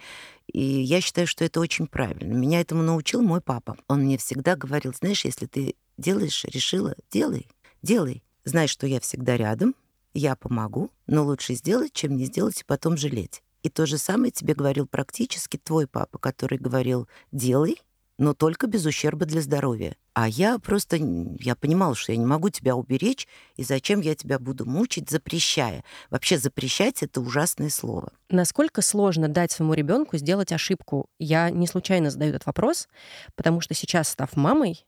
[0.52, 2.34] И я считаю, что это очень правильно.
[2.34, 3.78] Меня этому научил мой папа.
[3.88, 7.48] Он мне всегда говорил, знаешь, если ты делаешь, решила, делай,
[7.82, 8.24] делай.
[8.44, 9.74] Знай, что я всегда рядом,
[10.14, 13.42] я помогу, но лучше сделать, чем не сделать и потом жалеть.
[13.68, 17.82] И то же самое тебе говорил практически твой папа, который говорил «делай,
[18.18, 19.98] но только без ущерба для здоровья».
[20.14, 23.28] А я просто, я понимала, что я не могу тебя уберечь,
[23.58, 25.84] и зачем я тебя буду мучить, запрещая.
[26.10, 28.14] Вообще запрещать— это ужасное слово.
[28.30, 31.10] Насколько сложно дать своему ребенку сделать ошибку?
[31.20, 32.88] Я не случайно задаю этот вопрос,
[33.36, 34.86] потому что сейчас, став мамой,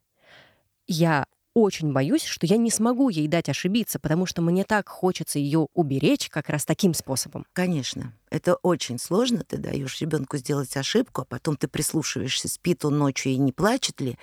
[0.87, 1.25] я
[1.61, 5.67] очень боюсь, что я не смогу ей дать ошибиться, потому что мне так хочется ее
[5.73, 7.45] уберечь как раз таким способом.
[7.53, 8.13] Конечно.
[8.29, 9.43] Это очень сложно.
[9.43, 14.01] Ты даешь ребенку сделать ошибку, а потом ты прислушиваешься, спит он ночью и не плачет
[14.01, 14.17] ли,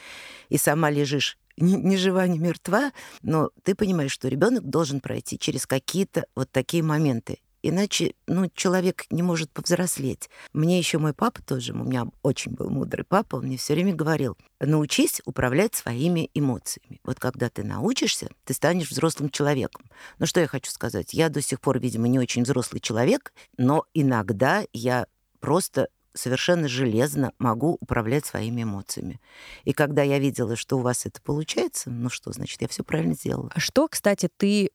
[0.49, 5.39] и сама лежишь ни, ни жива, ни мертва, но ты понимаешь, что ребенок должен пройти
[5.39, 7.39] через какие-то вот такие моменты.
[7.69, 10.31] Иначе, ну, человек не может повзрослеть.
[10.53, 13.93] Мне еще мой папа тоже, у меня очень был мудрый папа, он мне все время
[13.93, 17.01] говорил, научись управлять своими эмоциями.
[17.03, 19.85] Вот когда ты научишься, ты станешь взрослым человеком.
[20.21, 21.13] Ну, что я хочу сказать?
[21.13, 25.09] Я до сих пор, видимо, не очень взрослый человек, но иногда я
[25.41, 29.21] просто совершенно железно могу управлять своими эмоциями.
[29.65, 33.15] И когда я видела, что у вас это получается, ну что, значит, я все правильно
[33.15, 33.51] сделала.
[33.53, 34.71] А что, кстати, ты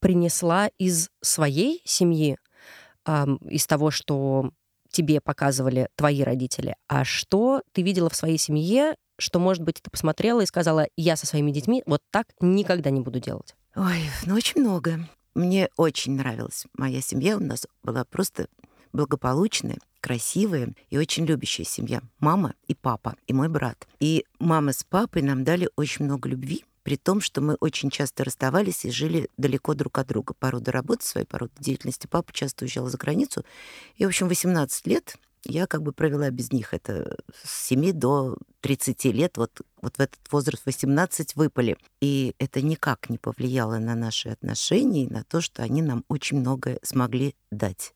[0.00, 2.38] принесла из своей семьи,
[3.06, 4.50] из того, что
[4.90, 9.90] тебе показывали твои родители, а что ты видела в своей семье, что, может быть, ты
[9.90, 13.54] посмотрела и сказала, я со своими детьми вот так никогда не буду делать?
[13.74, 15.08] Ой, ну очень много.
[15.34, 17.36] Мне очень нравилась моя семья.
[17.36, 18.48] У нас была просто
[18.92, 22.00] благополучная, красивая и очень любящая семья.
[22.18, 23.86] Мама и папа, и мой брат.
[24.00, 28.24] И мама с папой нам дали очень много любви, при том, что мы очень часто
[28.24, 30.32] расставались и жили далеко друг от друга.
[30.32, 33.44] По роду работы своей, по роду деятельности папа часто уезжал за границу.
[33.96, 36.72] И, в общем, 18 лет я как бы провела без них.
[36.72, 41.76] Это с 7 до 30 лет, вот, вот в этот возраст 18 выпали.
[42.00, 46.38] И это никак не повлияло на наши отношения и на то, что они нам очень
[46.38, 47.92] многое смогли дать.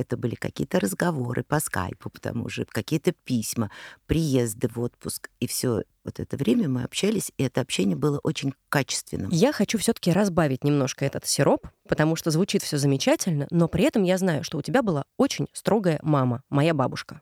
[0.00, 3.70] Это были какие-то разговоры по скайпу, потому что какие-то письма,
[4.06, 5.28] приезды в отпуск.
[5.40, 9.30] И все вот это время мы общались, и это общение было очень качественным.
[9.30, 14.02] Я хочу все-таки разбавить немножко этот сироп, потому что звучит все замечательно, но при этом
[14.02, 17.20] я знаю, что у тебя была очень строгая мама, моя бабушка.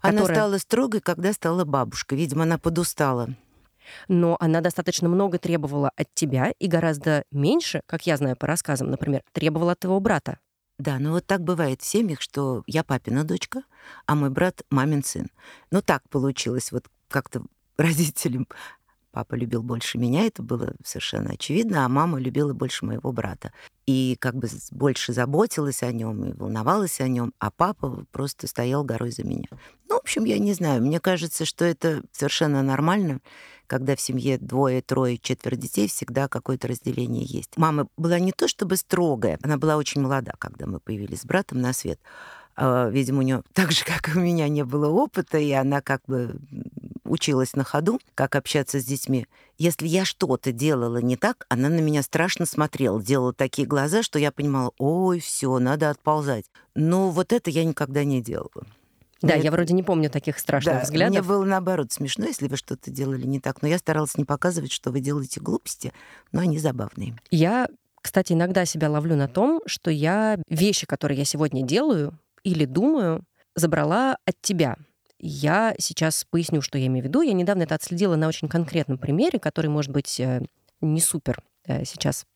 [0.00, 0.36] Она которая...
[0.36, 2.18] стала строгой, когда стала бабушкой.
[2.18, 3.28] Видимо, она подустала
[4.08, 8.90] но она достаточно много требовала от тебя и гораздо меньше, как я знаю по рассказам,
[8.90, 10.38] например, требовала от твоего брата.
[10.78, 13.62] Да, ну вот так бывает в семьях, что я папина дочка,
[14.06, 15.30] а мой брат мамин сын.
[15.70, 17.42] Ну так получилось, вот как-то
[17.76, 18.48] родителям
[19.12, 23.52] папа любил больше меня, это было совершенно очевидно, а мама любила больше моего брата.
[23.86, 28.82] И как бы больше заботилась о нем и волновалась о нем, а папа просто стоял
[28.82, 29.46] горой за меня.
[29.88, 33.20] Ну, в общем, я не знаю, мне кажется, что это совершенно нормально
[33.66, 37.56] когда в семье двое, трое, четверо детей, всегда какое-то разделение есть.
[37.56, 41.60] Мама была не то чтобы строгая, она была очень молода, когда мы появились с братом
[41.60, 42.00] на свет.
[42.56, 45.80] А, видимо, у нее так же, как и у меня, не было опыта, и она
[45.80, 46.36] как бы
[47.04, 49.26] училась на ходу, как общаться с детьми.
[49.58, 54.18] Если я что-то делала не так, она на меня страшно смотрела, делала такие глаза, что
[54.18, 56.46] я понимала, ой, все, надо отползать.
[56.74, 58.66] Но вот это я никогда не делала.
[59.26, 61.10] Да, я вроде не помню таких страшных да, взглядов.
[61.10, 63.62] Мне было наоборот смешно, если вы что-то делали не так.
[63.62, 65.92] Но я старалась не показывать, что вы делаете глупости,
[66.32, 67.16] но они забавные.
[67.30, 67.68] Я,
[68.00, 73.24] кстати, иногда себя ловлю на том, что я вещи, которые я сегодня делаю или думаю,
[73.54, 74.76] забрала от тебя.
[75.18, 77.22] Я сейчас поясню, что я имею в виду.
[77.22, 80.42] Я недавно это отследила на очень конкретном примере, который, может быть, э,
[80.80, 82.26] не супер э, сейчас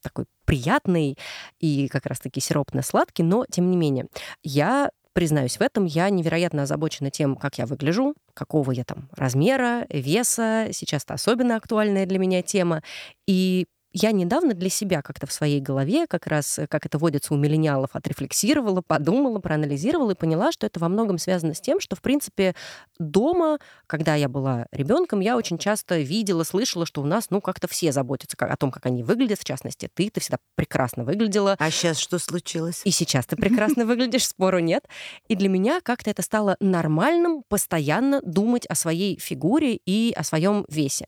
[0.00, 1.18] такой приятный
[1.60, 4.06] и как раз-таки сиропно-сладкий, но тем не менее.
[4.42, 9.86] Я признаюсь в этом, я невероятно озабочена тем, как я выгляжу, какого я там размера,
[9.90, 10.68] веса.
[10.72, 12.82] Сейчас это особенно актуальная для меня тема.
[13.26, 17.36] И я недавно для себя как-то в своей голове, как раз как это водится у
[17.36, 22.02] миллениалов, отрефлексировала, подумала, проанализировала и поняла, что это во многом связано с тем, что, в
[22.02, 22.54] принципе,
[22.98, 27.68] дома, когда я была ребенком, я очень часто видела, слышала, что у нас, ну, как-то
[27.68, 31.56] все заботятся о том, как они выглядят, в частности, ты, ты всегда прекрасно выглядела.
[31.58, 32.82] А сейчас что случилось?
[32.84, 34.86] И сейчас ты прекрасно выглядишь, спору нет.
[35.28, 40.64] И для меня как-то это стало нормальным постоянно думать о своей фигуре и о своем
[40.68, 41.06] весе.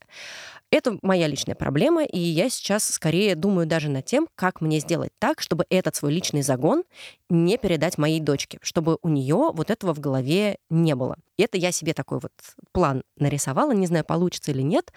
[0.71, 5.11] Это моя личная проблема, и я сейчас скорее думаю даже над тем, как мне сделать
[5.19, 6.83] так, чтобы этот свой личный загон
[7.29, 11.17] не передать моей дочке, чтобы у нее вот этого в голове не было.
[11.37, 12.31] Это я себе такой вот
[12.71, 14.93] план нарисовала, не знаю, получится или нет.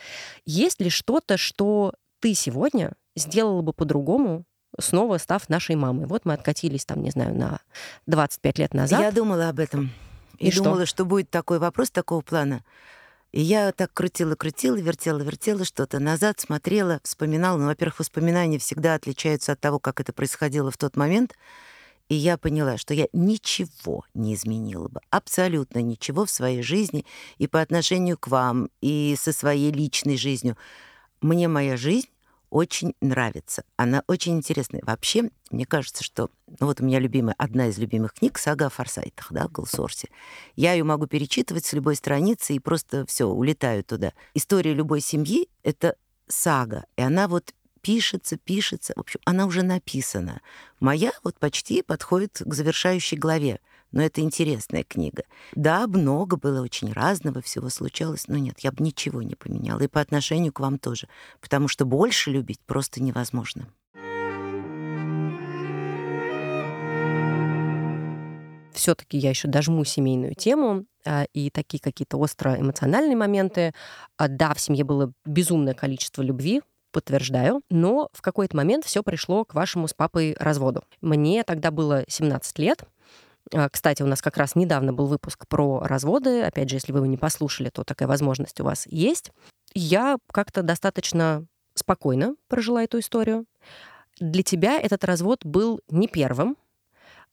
[0.46, 4.44] Есть ли что-то, что ты сегодня сделала бы по-другому,
[4.78, 6.06] снова став нашей мамой.
[6.06, 7.60] Вот мы откатились там, не знаю, на
[8.06, 9.00] 25 лет назад.
[9.00, 9.90] Я думала об этом.
[10.38, 10.86] И, и думала, что?
[10.86, 12.64] что будет такой вопрос такого плана.
[13.34, 17.58] И я так крутила-крутила, вертела-вертела что-то назад, смотрела, вспоминала.
[17.58, 21.34] Ну, во-первых, воспоминания всегда отличаются от того, как это происходило в тот момент.
[22.08, 27.06] И я поняла, что я ничего не изменила бы, абсолютно ничего в своей жизни
[27.38, 30.56] и по отношению к вам, и со своей личной жизнью.
[31.20, 32.06] Мне моя жизнь
[32.54, 33.64] очень нравится.
[33.76, 34.80] Она очень интересная.
[34.84, 36.30] Вообще, мне кажется, что...
[36.60, 40.08] Ну вот у меня любимая, одна из любимых книг «Сага о форсайтах», да, Голсорсе.
[40.54, 44.12] Я ее могу перечитывать с любой страницы и просто все улетаю туда.
[44.34, 45.96] История любой семьи— это
[46.28, 48.92] сага, и она вот пишется, пишется.
[48.94, 50.40] В общем, она уже написана.
[50.78, 53.58] Моя вот почти подходит к завершающей главе
[53.94, 55.22] но это интересная книга.
[55.54, 59.80] Да, много было очень разного, всего случалось, но нет, я бы ничего не поменяла.
[59.80, 61.08] И по отношению к вам тоже,
[61.40, 63.68] потому что больше любить просто невозможно.
[68.72, 73.72] все-таки я еще дожму семейную тему а, и такие какие-то остро эмоциональные моменты.
[74.18, 76.60] А, да, в семье было безумное количество любви,
[76.94, 80.84] подтверждаю, но в какой-то момент все пришло к вашему с папой разводу.
[81.00, 82.84] Мне тогда было 17 лет,
[83.70, 86.42] кстати, у нас как раз недавно был выпуск про разводы.
[86.42, 89.30] Опять же, если вы его не послушали, то такая возможность у вас есть.
[89.74, 93.46] Я как-то достаточно спокойно прожила эту историю.
[94.20, 96.56] Для тебя этот развод был не первым.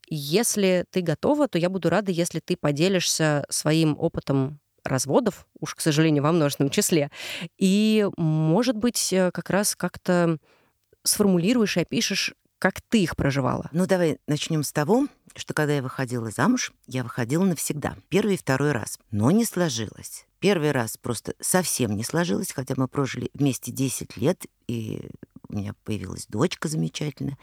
[0.08, 5.80] Если ты готова, то я буду рада, если ты поделишься своим опытом разводов, уж, к
[5.80, 7.12] сожалению, во множественном числе,
[7.58, 10.38] и, может быть, э, как раз как-то
[11.04, 13.68] сформулируешь и опишешь, как ты их проживала.
[13.72, 17.98] Ну, давай начнем с того, что когда я выходила замуж, я выходила навсегда.
[18.10, 19.00] Первый и второй раз.
[19.10, 20.28] Но не сложилось.
[20.38, 25.10] Первый раз просто совсем не сложилось, хотя мы прожили вместе 10 лет, и
[25.50, 27.40] у меня появилась дочка замечательная.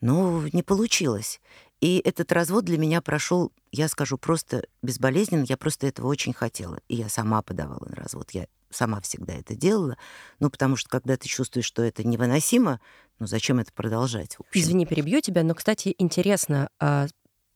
[0.00, 1.40] Но не получилось.
[1.80, 5.44] И этот развод для меня прошел, я скажу, просто безболезненно.
[5.48, 6.78] Я просто этого очень хотела.
[6.86, 8.30] И я сама подавала на развод.
[8.30, 9.96] Я сама всегда это делала.
[10.40, 12.80] Ну, потому что когда ты чувствуешь, что это невыносимо,
[13.18, 14.36] ну зачем это продолжать?
[14.52, 17.06] Извини, перебью тебя, но, кстати, интересно, а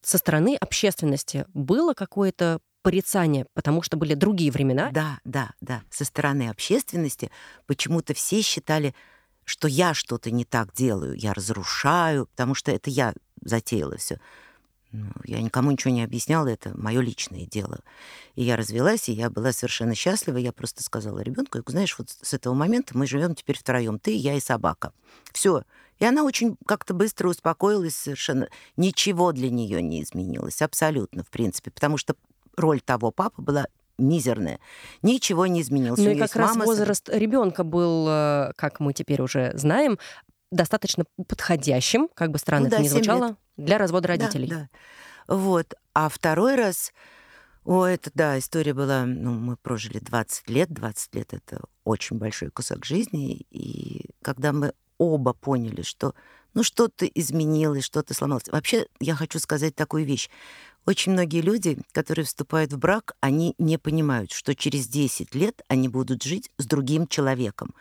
[0.02, 4.90] со стороны общественности было какое-то порицание, потому что были другие времена?
[4.92, 5.82] Да, да, да.
[5.90, 7.30] Со стороны общественности
[7.66, 8.94] почему-то все считали,
[9.44, 14.18] что я что-то не так делаю, я разрушаю, потому что это я затеяла все.
[14.92, 17.80] Ну, я никому ничего не объясняла, это мое личное дело.
[18.34, 20.36] И я развелась, и я была совершенно счастлива.
[20.36, 24.34] Я просто сказала ребенку, знаешь, вот с этого момента мы живем теперь втроем, ты, я
[24.34, 24.92] и собака.
[25.32, 25.62] Все.
[26.00, 31.70] И она очень как-то быстро успокоилась, совершенно ничего для нее не изменилось, абсолютно, в принципе,
[31.70, 32.16] потому что
[32.56, 33.66] роль того папы была
[33.98, 34.58] мизерная.
[35.02, 36.00] Ничего не изменилось.
[36.00, 36.64] Ну и как раз мама...
[36.64, 39.98] возраст ребенка был, э, как мы теперь уже знаем,
[40.50, 43.36] достаточно подходящим, как бы странно ну, это да, ни звучало, лет.
[43.56, 44.48] для развода родителей.
[44.48, 45.36] Да, да.
[45.36, 45.74] Вот.
[45.94, 46.92] А второй раз,
[47.64, 52.50] о, это, да, история была, ну, мы прожили 20 лет, 20 лет— это очень большой
[52.50, 56.14] кусок жизни, и когда мы оба поняли, что,
[56.52, 58.48] ну, что-то изменилось, что-то сломалось.
[58.48, 60.28] Вообще, я хочу сказать такую вещь.
[60.86, 65.88] Очень многие люди, которые вступают в брак, они не понимают, что через 10 лет они
[65.88, 67.74] будут жить с другим человеком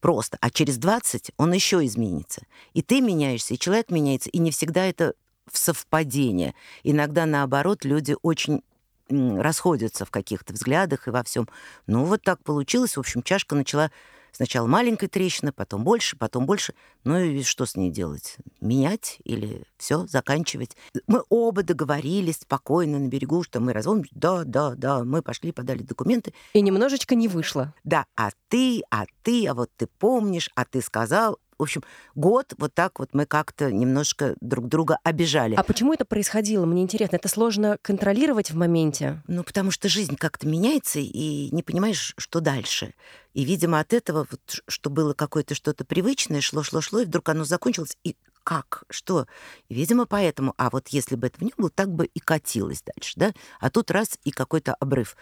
[0.00, 0.38] просто.
[0.40, 2.42] А через 20 он еще изменится.
[2.74, 5.14] И ты меняешься, и человек меняется, и не всегда это
[5.50, 6.54] в совпадение.
[6.82, 8.62] Иногда, наоборот, люди очень
[9.08, 11.48] расходятся в каких-то взглядах и во всем.
[11.86, 12.96] Ну, вот так получилось.
[12.96, 13.90] В общем, чашка начала
[14.38, 16.72] Сначала маленькая трещина, потом больше, потом больше.
[17.02, 18.36] Ну и что с ней делать?
[18.60, 20.76] Менять или все, заканчивать?
[21.08, 24.12] Мы оба договорились спокойно на берегу, что мы разводимся.
[24.14, 26.34] Да, да, да, мы пошли, подали документы.
[26.52, 27.74] И немножечко не вышло.
[27.82, 31.40] Да, а ты, а ты, а вот ты помнишь, а ты сказал.
[31.58, 31.82] В общем,
[32.14, 35.56] год вот так вот мы как-то немножко друг друга обижали.
[35.56, 36.64] А почему это происходило?
[36.66, 37.16] Мне интересно.
[37.16, 39.22] Это сложно контролировать в моменте?
[39.26, 42.94] Ну, потому что жизнь как-то меняется, и не понимаешь, что дальше.
[43.34, 47.96] И, видимо, от этого, вот, что было какое-то что-то привычное, шло-шло-шло, и вдруг оно закончилось,
[48.04, 48.84] и как?
[48.88, 49.26] Что?
[49.68, 50.54] И, видимо, поэтому.
[50.58, 53.32] А вот если бы этого не было, так бы и катилось дальше, да?
[53.58, 55.16] А тут раз и какой-то обрыв.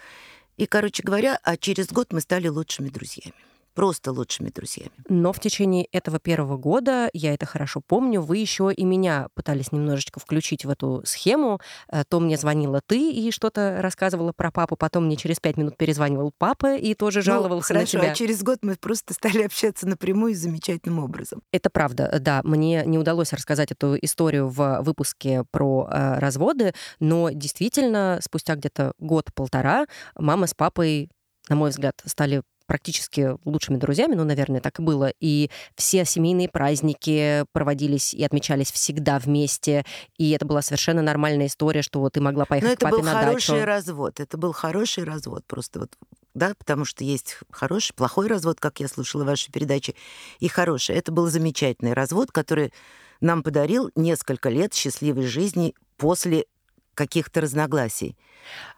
[0.55, 3.33] И, короче говоря, а через год мы стали лучшими друзьями
[3.77, 4.89] просто лучшими друзьями.
[5.07, 9.71] Но в течение этого первого года, я это хорошо помню, вы еще и меня пытались
[9.71, 11.61] немножечко включить в эту схему.
[11.91, 15.77] Э, то мне звонила ты и что-то рассказывала про папу, потом мне через пять минут
[15.77, 18.11] перезванивал папа и тоже ну, жаловался ну, хорошо, на тебя.
[18.13, 21.43] А через год мы просто стали общаться напрямую замечательным образом.
[21.51, 22.41] Это правда, да.
[22.43, 28.93] Мне не удалось рассказать эту историю в выпуске про э, разводы, но действительно спустя где-то
[28.97, 29.85] год-полтора
[30.15, 31.11] мама с папой
[31.49, 35.11] на мой взгляд, стали практически лучшими друзьями, ну, наверное, так и было.
[35.19, 39.85] И все семейные праздники проводились и отмечались всегда вместе.
[40.17, 43.19] И это была совершенно нормальная история, что ты могла поехать Но к папе на дачу.
[43.19, 44.19] это был хороший развод.
[44.19, 45.43] Это был хороший развод.
[45.47, 45.91] Просто вот
[46.35, 49.95] да, потому что есть хороший, плохой развод, как я слушала ваши передачи,
[50.39, 50.95] и хороший.
[50.95, 52.71] Это был замечательный развод, который
[53.21, 56.45] нам подарил несколько лет счастливой жизни после
[56.97, 58.17] каких-то разногласий.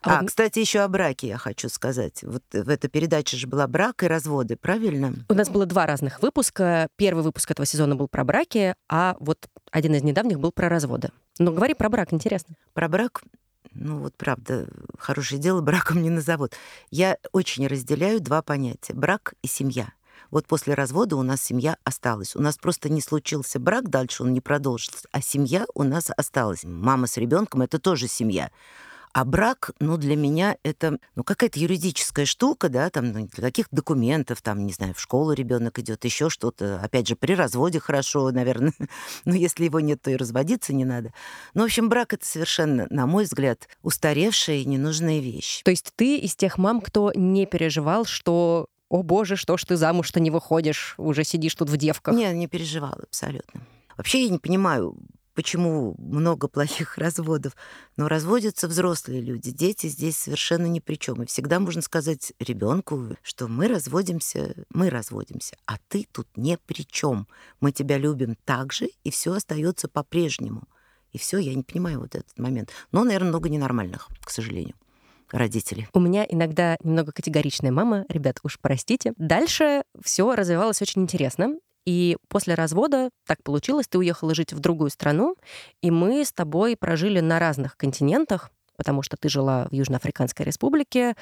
[0.04, 2.22] А, а кстати, еще о браке я хочу сказать.
[2.24, 5.14] Вот в этой передаче же была брак и разводы, правильно?
[5.30, 6.90] У нас было два разных выпуска.
[6.98, 11.10] Первый выпуск этого сезона был про браки, а вот один из недавних был про разводы.
[11.40, 12.56] Но говори про брак, интересно.
[12.74, 13.22] Про брак
[13.74, 16.54] ну вот правда, хорошее дело браком не назовут.
[16.90, 19.94] Я очень разделяю два понятия— брак и семья.
[20.32, 22.36] Вот после развода у нас семья осталась.
[22.36, 26.64] У нас просто не случился брак, дальше он не продолжился, а семья у нас осталась.
[26.64, 28.52] Мама с ребенком это тоже семья.
[29.12, 33.68] А брак, ну, для меня это, ну, какая-то юридическая штука, да, там, ну, для каких
[33.72, 36.80] документов, там, не знаю, в школу ребенок идет, еще что-то.
[36.82, 38.74] Опять же, при разводе хорошо, наверное.
[39.26, 41.12] Но если его нет, то и разводиться не надо.
[41.56, 45.64] Ну, в общем, брак это совершенно, на мой взгляд, устаревшая и ненужная вещь.
[45.64, 49.76] То есть ты из тех мам, кто не переживал, что о боже, что ж ты
[49.78, 52.16] замуж-то не выходишь, уже сидишь тут в девках.
[52.16, 53.62] Не, не переживала абсолютно.
[53.96, 54.98] Вообще я не понимаю,
[55.36, 57.56] почему много плохих разводов.
[57.96, 59.52] Но разводятся взрослые люди.
[59.52, 61.24] Дети здесь совершенно ни при чем.
[61.24, 66.86] И всегда можно сказать ребенку, что мы разводимся, мы разводимся, а ты тут не при
[66.86, 67.28] чем.
[67.62, 70.64] Мы тебя любим так же, и все остается по-прежнему.
[71.12, 72.72] И все, я не понимаю вот этот момент.
[72.92, 74.76] Но, наверное, много ненормальных, к сожалению
[75.32, 75.88] родителей.
[75.94, 79.14] У меня иногда немного категоричная мама, ребят, уж простите.
[79.18, 81.56] Дальше все развивалось очень интересно.
[81.86, 85.36] И после развода так получилось, ты уехала жить в другую страну,
[85.82, 91.16] и мы с тобой прожили на разных континентах, потому что ты жила в Южноафриканской республике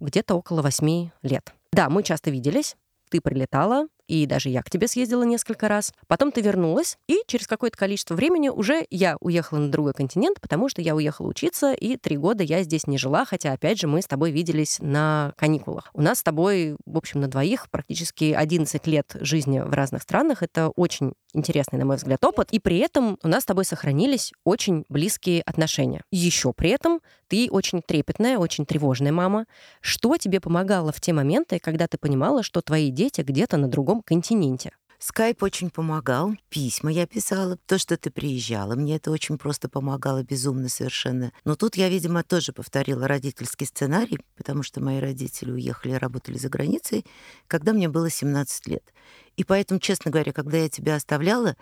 [0.00, 1.52] где-то около восьми лет.
[1.72, 2.76] Да, мы часто виделись,
[3.10, 5.92] ты прилетала, и даже я к тебе съездила несколько раз.
[6.06, 10.68] Потом ты вернулась, и через какое-то количество времени уже я уехала на другой континент, потому
[10.68, 14.02] что я уехала учиться, и три года я здесь не жила, хотя, опять же, мы
[14.02, 15.90] с тобой виделись на каникулах.
[15.94, 20.42] У нас с тобой, в общем, на двоих практически 11 лет жизни в разных странах.
[20.42, 22.48] Это очень интересный, на мой взгляд, опыт.
[22.52, 26.02] И при этом у нас с тобой сохранились очень близкие отношения.
[26.10, 27.00] Еще при этом
[27.32, 29.46] ты очень трепетная, очень тревожная мама.
[29.80, 34.02] Что тебе помогало в те моменты, когда ты понимала, что твои дети где-то на другом
[34.02, 34.72] континенте.
[35.04, 40.22] Скайп очень помогал, письма я писала, то, что ты приезжала, мне это очень просто помогало,
[40.22, 41.32] безумно совершенно.
[41.44, 46.48] Но тут я, видимо, тоже повторила родительский сценарий, потому что мои родители уехали, работали за
[46.48, 47.04] границей,
[47.48, 48.94] когда мне было 17 лет.
[49.36, 51.56] И поэтому, честно говоря, когда я тебя оставляла,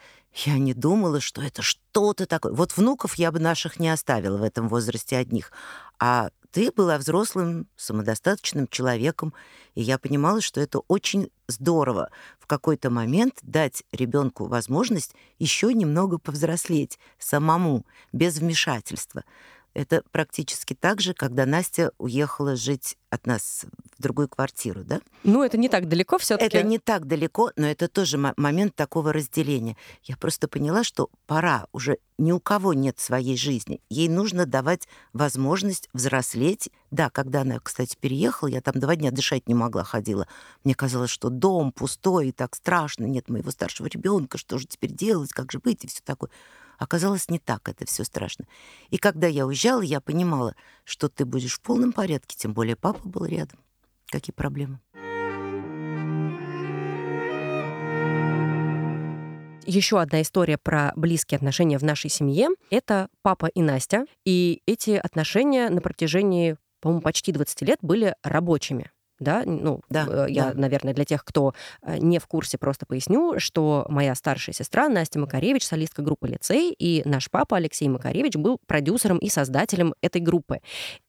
[0.44, 2.52] я не думала, что это что-то такое.
[2.52, 5.50] Вот внуков я бы наших не оставила в этом возрасте одних.
[5.98, 9.32] А ты была взрослым, самодостаточным человеком,
[9.74, 12.10] и я понимала, что это очень здорово
[12.50, 19.22] какой-то момент дать ребенку возможность еще немного повзрослеть самому, без вмешательства.
[19.72, 23.64] Это практически так же, когда Настя уехала жить от нас
[23.96, 25.00] в другую квартиру, да?
[25.22, 28.74] Ну, это не так далеко все таки Это не так далеко, но это тоже момент
[28.74, 29.76] такого разделения.
[30.02, 33.80] Я просто поняла, что пора, уже ни у кого нет своей жизни.
[33.88, 36.70] Ей нужно давать возможность взрослеть.
[36.90, 40.26] Да, когда она, кстати, переехала, я там два дня дышать не могла, ходила.
[40.64, 44.92] Мне казалось, что дом пустой и так страшно, нет моего старшего ребенка, что же теперь
[44.92, 46.30] делать, как же быть и все такое.
[46.80, 48.46] Оказалось, не так это все страшно.
[48.88, 53.06] И когда я уезжала, я понимала, что ты будешь в полном порядке, тем более папа
[53.06, 53.58] был рядом.
[54.06, 54.80] Какие проблемы?
[59.66, 64.06] Еще одна история про близкие отношения в нашей семье— это папа и Настя.
[64.24, 68.90] И эти отношения на протяжении, по-моему, почти 20 лет были рабочими.
[69.20, 70.60] Да, ну, да, э, я, да.
[70.60, 75.18] наверное, для тех, кто э, не в курсе, просто поясню, что моя старшая сестра Настя
[75.18, 80.60] Макаревич, солистка группы «Лицей», и наш папа Алексей Макаревич был продюсером и создателем этой группы.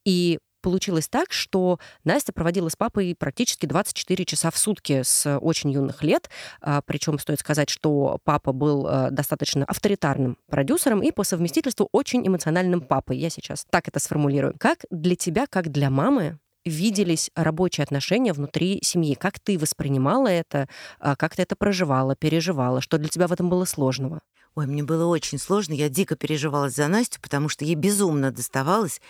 [0.05, 5.71] И получилось так, что Настя проводила с папой практически 24 часа в сутки с очень
[5.71, 6.29] юных лет.
[6.61, 12.25] А, Причем стоит сказать, что папа был э, достаточно авторитарным продюсером и по совместительству очень
[12.25, 13.17] эмоциональным папой.
[13.17, 14.55] Я сейчас так это сформулирую.
[14.59, 19.15] Как для тебя, как для мамы, виделись рабочие отношения внутри семьи?
[19.15, 20.67] Как ты воспринимала это?
[20.99, 22.81] А, как ты это проживала, переживала?
[22.81, 24.21] Что для тебя в этом было сложного?
[24.53, 25.73] Ой, мне было очень сложно.
[25.73, 29.01] Я дико переживала за Настю, потому что ей безумно доставалось.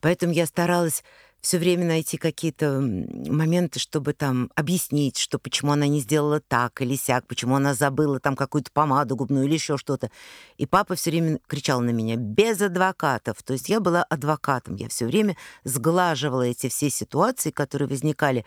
[0.00, 1.02] Поэтому я старалась
[1.40, 6.96] все время найти какие-то моменты, чтобы там объяснить, что почему она не сделала так или
[6.96, 10.10] сяк, почему она забыла там какую-то помаду губную или еще что-то.
[10.58, 13.42] И папа все время кричал на меня без адвокатов.
[13.42, 14.76] То есть я была адвокатом.
[14.76, 18.44] Я все время сглаживала эти все ситуации, которые возникали.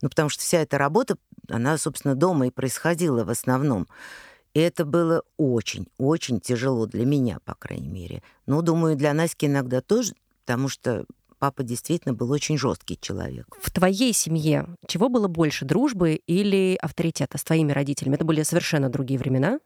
[0.00, 1.16] Ну, потому что вся эта работа,
[1.48, 3.86] она, собственно, дома и происходила в основном.
[4.54, 8.22] И это было очень-очень тяжело для меня, по крайней мере.
[8.46, 10.14] Но, думаю, для Наськи иногда тоже,
[10.44, 11.06] потому что
[11.42, 13.48] папа действительно был очень жесткий человек.
[13.60, 18.14] В твоей семье чего было больше, дружбы или авторитета с твоими родителями?
[18.14, 19.58] Это были совершенно другие времена.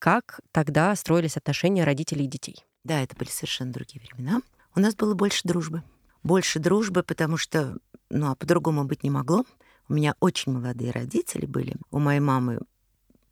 [0.00, 2.64] Как тогда строились отношения родителей и детей?
[2.82, 4.42] Да, это были совершенно другие времена.
[4.74, 5.84] У нас было больше дружбы.
[6.24, 7.76] Больше дружбы, потому что,
[8.10, 9.44] ну, а по-другому быть не могло.
[9.88, 11.76] У меня очень молодые родители были.
[11.92, 12.62] У моей мамы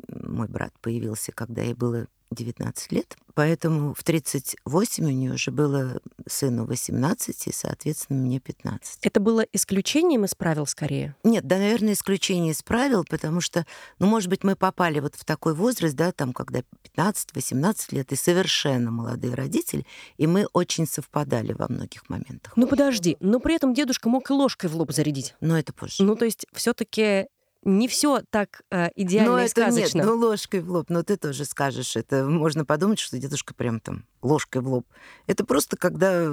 [0.06, 3.16] мой брат появился, когда ей было 19 лет.
[3.34, 8.98] Поэтому в 38 у нее уже было сыну 18, и, соответственно, мне 15.
[9.02, 11.14] Это было исключением из правил скорее?
[11.22, 13.64] Нет, да, наверное, исключение из правил, потому что,
[13.98, 16.62] ну, может быть, мы попали вот в такой возраст, да, там, когда
[16.96, 22.54] 15-18 лет, и совершенно молодые родители, и мы очень совпадали во многих моментах.
[22.56, 25.34] Ну, подожди, но при этом дедушка мог и ложкой в лоб зарядить.
[25.40, 26.02] Но это позже.
[26.02, 27.26] Ну, то есть все таки
[27.62, 29.98] не все так э, идеально но и сказочно.
[29.98, 33.80] Нет, ну ложкой в лоб, но ты тоже скажешь, это можно подумать, что дедушка прям
[33.80, 34.86] там ложкой в лоб.
[35.26, 36.28] Это просто когда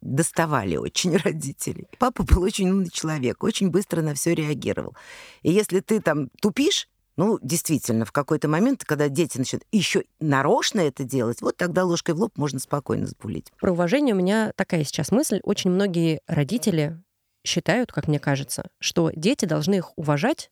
[0.00, 1.88] доставали очень родители.
[1.98, 4.94] Папа был очень умный человек, очень быстро на все реагировал.
[5.42, 10.80] И если ты там тупишь, ну, действительно, в какой-то момент, когда дети начнут еще нарочно
[10.80, 13.52] это делать, вот тогда ложкой в лоб можно спокойно запулить.
[13.60, 15.40] Про уважение у меня такая сейчас мысль.
[15.42, 16.98] Очень многие родители
[17.44, 20.50] считают, как мне кажется, что дети должны их уважать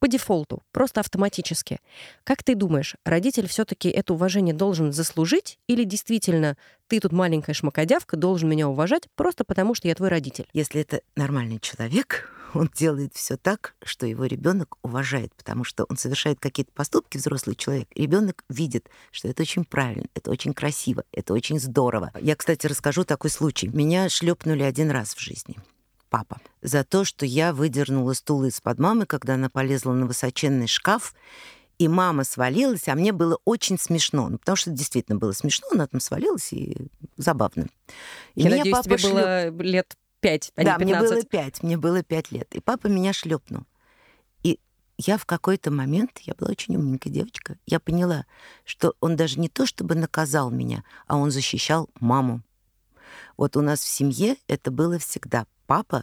[0.00, 1.78] по дефолту, просто автоматически.
[2.24, 6.56] Как ты думаешь, родитель все-таки это уважение должен заслужить или действительно
[6.88, 10.48] ты тут маленькая шмакодявка, должен меня уважать просто потому, что я твой родитель?
[10.54, 15.98] Если это нормальный человек, он делает все так, что его ребенок уважает, потому что он
[15.98, 17.88] совершает какие-то поступки, взрослый человек.
[17.94, 22.10] Ребенок видит, что это очень правильно, это очень красиво, это очень здорово.
[22.20, 23.68] Я, кстати, расскажу такой случай.
[23.68, 25.58] Меня шлепнули один раз в жизни
[26.10, 31.14] папа, за то, что я выдернула стул из-под мамы, когда она полезла на высоченный шкаф,
[31.78, 35.86] и мама свалилась, а мне было очень смешно, ну, потому что действительно было смешно, она
[35.86, 36.76] там свалилась, и
[37.16, 37.68] забавно.
[38.34, 39.12] И я надеюсь, тебе шлеп...
[39.12, 40.84] было лет пять, а да, не 15.
[40.84, 42.54] мне было пять, мне было пять лет.
[42.54, 43.62] И папа меня шлепнул.
[44.42, 44.60] И
[44.98, 48.26] я в какой-то момент, я была очень умненькая девочка, я поняла,
[48.64, 52.42] что он даже не то чтобы наказал меня, а он защищал маму.
[53.38, 56.02] Вот у нас в семье это было всегда папа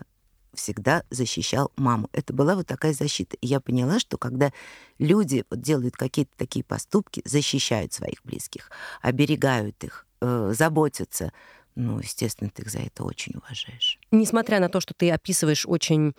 [0.53, 2.09] всегда защищал маму.
[2.13, 3.35] Это была вот такая защита.
[3.41, 4.53] И я поняла, что когда
[4.97, 11.33] люди вот делают какие-то такие поступки, защищают своих близких, оберегают их, э, заботятся,
[11.75, 13.99] ну, естественно, ты их за это очень уважаешь.
[14.09, 16.13] Несмотря на то, что ты описываешь очень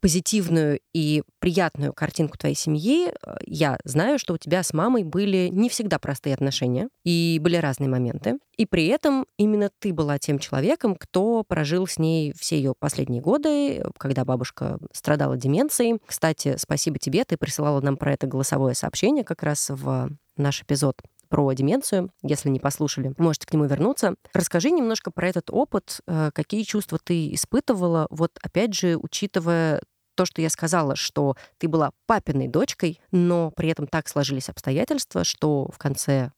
[0.00, 5.48] позитивную и приятную картинку твоей семьи, э, я знаю, что у тебя с мамой были
[5.52, 8.38] не всегда простые отношения, и были разные моменты.
[8.56, 13.22] И при этом именно ты была тем человеком, кто прожил с ней все ее последние
[13.22, 15.98] годы, когда бабушка страдала деменцией.
[16.06, 20.96] Кстати, спасибо тебе, ты присылала нам про это голосовое сообщение как раз в наш эпизод
[21.28, 22.10] про деменцию.
[22.22, 24.14] Если не послушали, можете к нему вернуться.
[24.32, 29.80] Расскажи немножко про этот опыт, э, какие чувства ты испытывала, вот опять же, учитывая
[30.14, 35.22] то, что я сказала, что ты была папиной дочкой, но при этом так сложились обстоятельства,
[35.22, 36.32] что в конце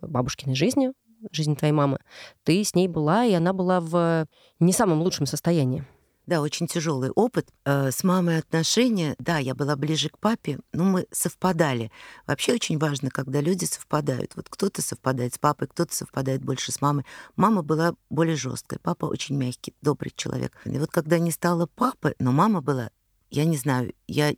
[0.00, 0.92] э, бабушкиной жизни,
[1.32, 1.98] жизни твоей мамы,
[2.44, 4.26] ты с ней была, и она была в
[4.60, 5.86] не самом лучшем состоянии.
[6.26, 7.52] Да, очень тяжелый опыт.
[7.64, 11.92] Э, с мамой отношения, да, я была ближе к папе, но мы совпадали.
[12.26, 14.34] Вообще очень важно, когда люди совпадают.
[14.34, 17.04] Вот кто-то совпадает с папой, кто-то совпадает больше с мамой.
[17.36, 20.58] Мама была более жесткая, папа очень мягкий, добрый человек.
[20.64, 22.90] И вот когда не стало папы, но мама была,
[23.30, 24.34] я не знаю, я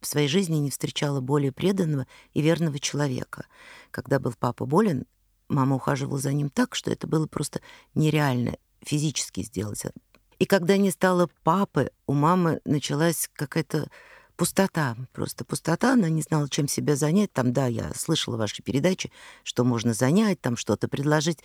[0.00, 3.46] в своей жизни не встречала более преданного и верного человека.
[3.90, 5.06] Когда был папа болен,
[5.48, 7.60] мама ухаживала за ним так, что это было просто
[7.94, 8.56] нереально
[8.86, 9.82] физически сделать.
[10.38, 13.88] И когда не стало папы, у мамы началась какая-то
[14.36, 17.32] пустота, просто пустота, она не знала, чем себя занять.
[17.32, 19.10] Там, да, я слышала ваши передачи,
[19.42, 21.38] что можно занять, там что-то предложить,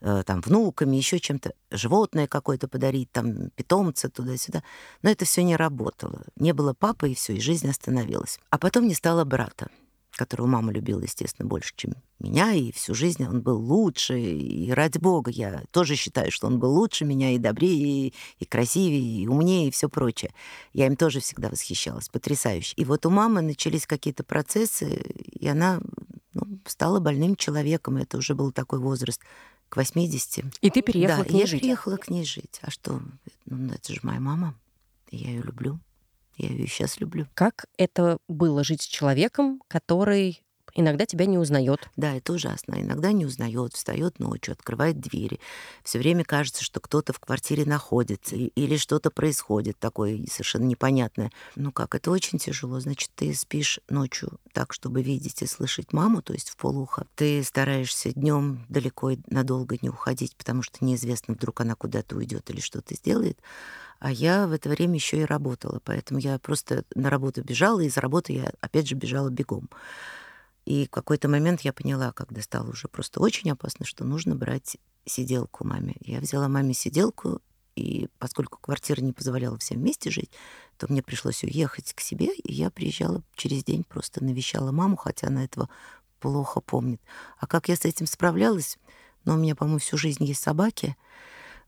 [0.00, 4.62] э, там, внуками, еще чем-то, животное какое-то подарить, там, питомца туда-сюда.
[5.02, 6.22] Но это все не работало.
[6.36, 8.40] Не было папы, и все, и жизнь остановилась.
[8.50, 9.68] А потом не стало брата
[10.16, 14.98] которого мама любила, естественно, больше, чем меня, и всю жизнь он был лучше, и ради
[14.98, 19.26] бога, я тоже считаю, что он был лучше меня, и добрее, и, и красивее, и
[19.26, 20.32] умнее, и все прочее.
[20.72, 22.74] Я им тоже всегда восхищалась, потрясающе.
[22.76, 25.80] И вот у мамы начались какие-то процессы, и она
[26.34, 29.20] ну, стала больным человеком, это уже был такой возраст,
[29.72, 30.44] к 80.
[30.60, 31.62] И ты переехала да, к ней я жить?
[31.62, 32.60] переехала к ней жить.
[32.60, 33.00] А что?
[33.46, 34.54] Ну, это же моя мама,
[35.08, 35.80] и я ее люблю.
[36.36, 37.26] Я ее сейчас люблю.
[37.34, 40.42] Как это было жить с человеком, который
[40.74, 41.88] иногда тебя не узнает?
[41.96, 42.76] Да, это ужасно.
[42.80, 45.40] Иногда не узнает, встает ночью, открывает двери.
[45.84, 51.30] Все время кажется, что кто-то в квартире находится или что-то происходит такое совершенно непонятное.
[51.56, 52.80] Ну как, это очень тяжело.
[52.80, 57.06] Значит, ты спишь ночью так, чтобы видеть и слышать маму, то есть в полухо.
[57.14, 62.48] Ты стараешься днем далеко и надолго не уходить, потому что неизвестно, вдруг она куда-то уйдет
[62.50, 63.38] или что-то сделает.
[64.02, 67.86] А я в это время еще и работала, поэтому я просто на работу бежала, и
[67.86, 69.70] из работы я опять же бежала бегом.
[70.64, 74.76] И в какой-то момент я поняла, когда стало уже просто очень опасно, что нужно брать
[75.04, 75.94] сиделку маме.
[76.00, 77.40] Я взяла маме сиделку,
[77.76, 80.32] и поскольку квартира не позволяла всем вместе жить,
[80.78, 85.28] то мне пришлось уехать к себе, и я приезжала через день, просто навещала маму, хотя
[85.28, 85.68] она этого
[86.18, 87.00] плохо помнит.
[87.38, 88.80] А как я с этим справлялась?
[89.24, 90.96] Ну, у меня, по-моему, всю жизнь есть собаки—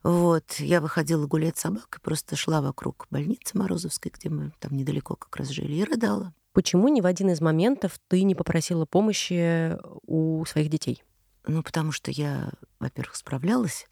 [0.05, 5.15] вот, я выходила гулять с собакой, просто шла вокруг больницы Морозовской, где мы там недалеко
[5.15, 6.31] как раз жили, и рыдала.
[6.53, 9.75] Почему ни в один из моментов ты не попросила помощи
[10.05, 11.01] у своих детей?
[11.47, 13.87] Ну, потому что я, во-первых, справлялась,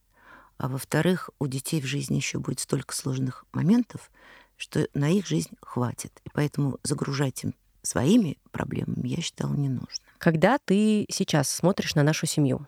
[0.58, 4.12] а во-вторых, у детей в жизни еще будет столько сложных моментов,
[4.56, 6.12] что на их жизнь хватит.
[6.26, 10.06] И поэтому загружать им своими проблемами я считала не нужно.
[10.20, 12.68] Когда ты сейчас смотришь на нашу семью,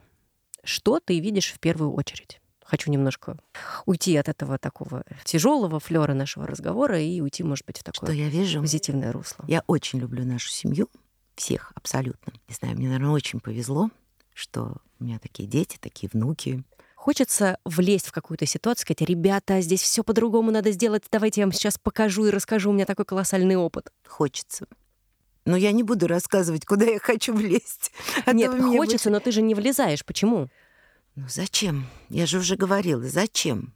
[0.63, 2.41] что ты видишь в первую очередь?
[2.65, 3.37] Хочу немножко
[3.85, 8.13] уйти от этого такого тяжелого флера нашего разговора и уйти, может быть, в такое Что
[8.13, 8.59] я вижу?
[8.59, 9.45] позитивное русло.
[9.47, 10.89] Я очень люблю нашу семью,
[11.35, 12.33] всех абсолютно.
[12.47, 13.89] Не знаю, мне, наверное, очень повезло,
[14.33, 16.63] что у меня такие дети, такие внуки.
[16.95, 21.53] Хочется влезть в какую-то ситуацию, сказать, ребята, здесь все по-другому надо сделать, давайте я вам
[21.53, 23.91] сейчас покажу и расскажу, у меня такой колоссальный опыт.
[24.07, 24.65] Хочется.
[25.45, 27.91] Но я не буду рассказывать, куда я хочу влезть.
[28.25, 29.13] Нет, хочется, будет...
[29.13, 30.03] но ты же не влезаешь.
[30.03, 30.49] Почему?
[31.15, 31.87] Ну зачем?
[32.09, 33.73] Я же уже говорила, зачем?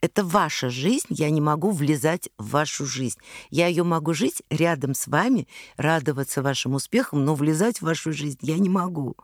[0.00, 3.18] Это ваша жизнь, я не могу влезать в вашу жизнь.
[3.48, 5.46] Я ее могу жить рядом с вами,
[5.76, 9.16] радоваться вашим успехам, но влезать в вашу жизнь я не могу.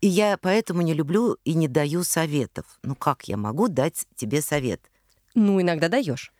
[0.00, 2.64] И я поэтому не люблю и не даю советов.
[2.82, 4.80] Ну как я могу дать тебе совет?
[5.34, 6.32] Ну, иногда даешь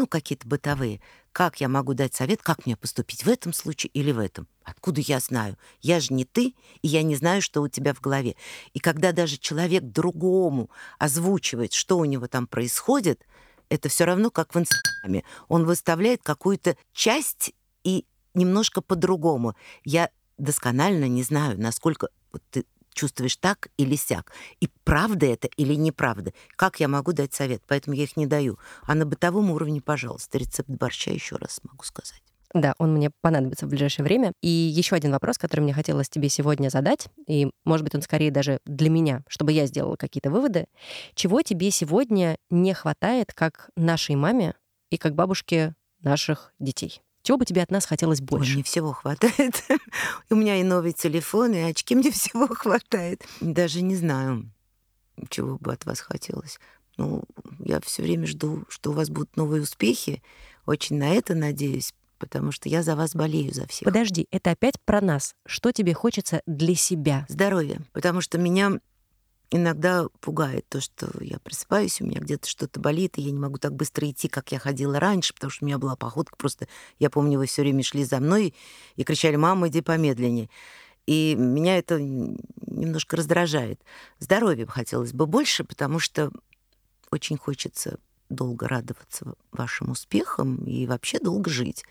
[0.00, 1.00] ну, какие-то бытовые.
[1.32, 4.48] Как я могу дать совет, как мне поступить в этом случае или в этом?
[4.64, 5.56] Откуда я знаю?
[5.80, 8.34] Я же не ты, и я не знаю, что у тебя в голове.
[8.72, 13.24] И когда даже человек другому озвучивает, что у него там происходит,
[13.68, 15.22] это все равно как в Инстаграме.
[15.48, 17.52] Он выставляет какую-то часть
[17.84, 18.04] и
[18.34, 19.54] немножко по-другому.
[19.84, 22.64] Я досконально не знаю, насколько вот ты
[22.94, 24.32] чувствуешь так или сяк.
[24.60, 26.32] И правда это или неправда?
[26.56, 27.62] Как я могу дать совет?
[27.66, 28.58] Поэтому я их не даю.
[28.82, 32.22] А на бытовом уровне, пожалуйста, рецепт борща еще раз могу сказать.
[32.52, 34.32] Да, он мне понадобится в ближайшее время.
[34.42, 38.32] И еще один вопрос, который мне хотелось тебе сегодня задать, и, может быть, он скорее
[38.32, 40.66] даже для меня, чтобы я сделала какие-то выводы.
[41.14, 44.54] Чего тебе сегодня не хватает как нашей маме
[44.90, 47.00] и как бабушке наших детей?
[47.22, 48.50] Чего бы тебе от нас хотелось больше?
[48.50, 49.62] Ой, мне всего хватает.
[50.30, 53.24] У меня и новый телефон, и очки мне всего хватает.
[53.40, 54.50] Даже не знаю,
[55.28, 56.58] чего бы от вас хотелось.
[56.96, 57.24] Ну,
[57.58, 60.22] я все время жду, что у вас будут новые успехи.
[60.66, 63.84] Очень на это надеюсь, потому что я за вас болею за всех.
[63.84, 65.34] Подожди, это опять про нас.
[65.46, 67.26] Что тебе хочется для себя?
[67.28, 67.80] Здоровье.
[67.92, 68.80] Потому что меня
[69.50, 73.58] иногда пугает то, что я просыпаюсь, у меня где-то что-то болит, и я не могу
[73.58, 76.68] так быстро идти, как я ходила раньше, потому что у меня была походка просто...
[76.98, 78.54] Я помню, вы все время шли за мной
[78.96, 80.48] и кричали, мама, иди помедленнее.
[81.06, 83.80] И меня это немножко раздражает.
[84.20, 86.30] Здоровья хотелось бы больше, потому что
[87.10, 87.98] очень хочется
[88.28, 91.84] долго радоваться вашим успехам и вообще долго жить.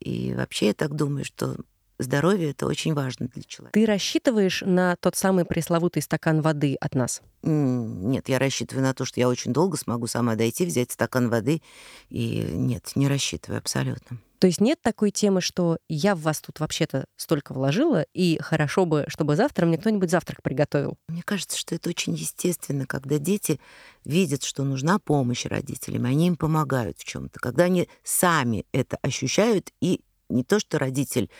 [0.00, 1.56] И вообще я так думаю, что
[1.98, 3.72] здоровье это очень важно для человека.
[3.78, 7.22] Ты рассчитываешь на тот самый пресловутый стакан воды от нас?
[7.42, 11.62] Нет, я рассчитываю на то, что я очень долго смогу сама дойти, взять стакан воды.
[12.08, 14.18] И нет, не рассчитываю абсолютно.
[14.44, 18.84] То есть нет такой темы, что я в вас тут вообще-то столько вложила, и хорошо
[18.84, 20.98] бы, чтобы завтра мне кто-нибудь завтрак приготовил.
[21.08, 23.58] Мне кажется, что это очень естественно, когда дети
[24.04, 27.40] видят, что нужна помощь родителям, они им помогают в чем-то.
[27.40, 31.30] Когда они сами это ощущают, и не то, что родитель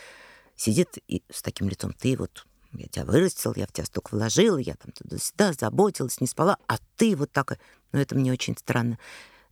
[0.57, 4.59] сидит и с таким лицом, ты вот я тебя вырастил, я в тебя столько вложила,
[4.59, 7.59] я там туда-сюда заботилась, не спала, а ты вот такая.
[7.93, 8.99] Но это мне очень странно.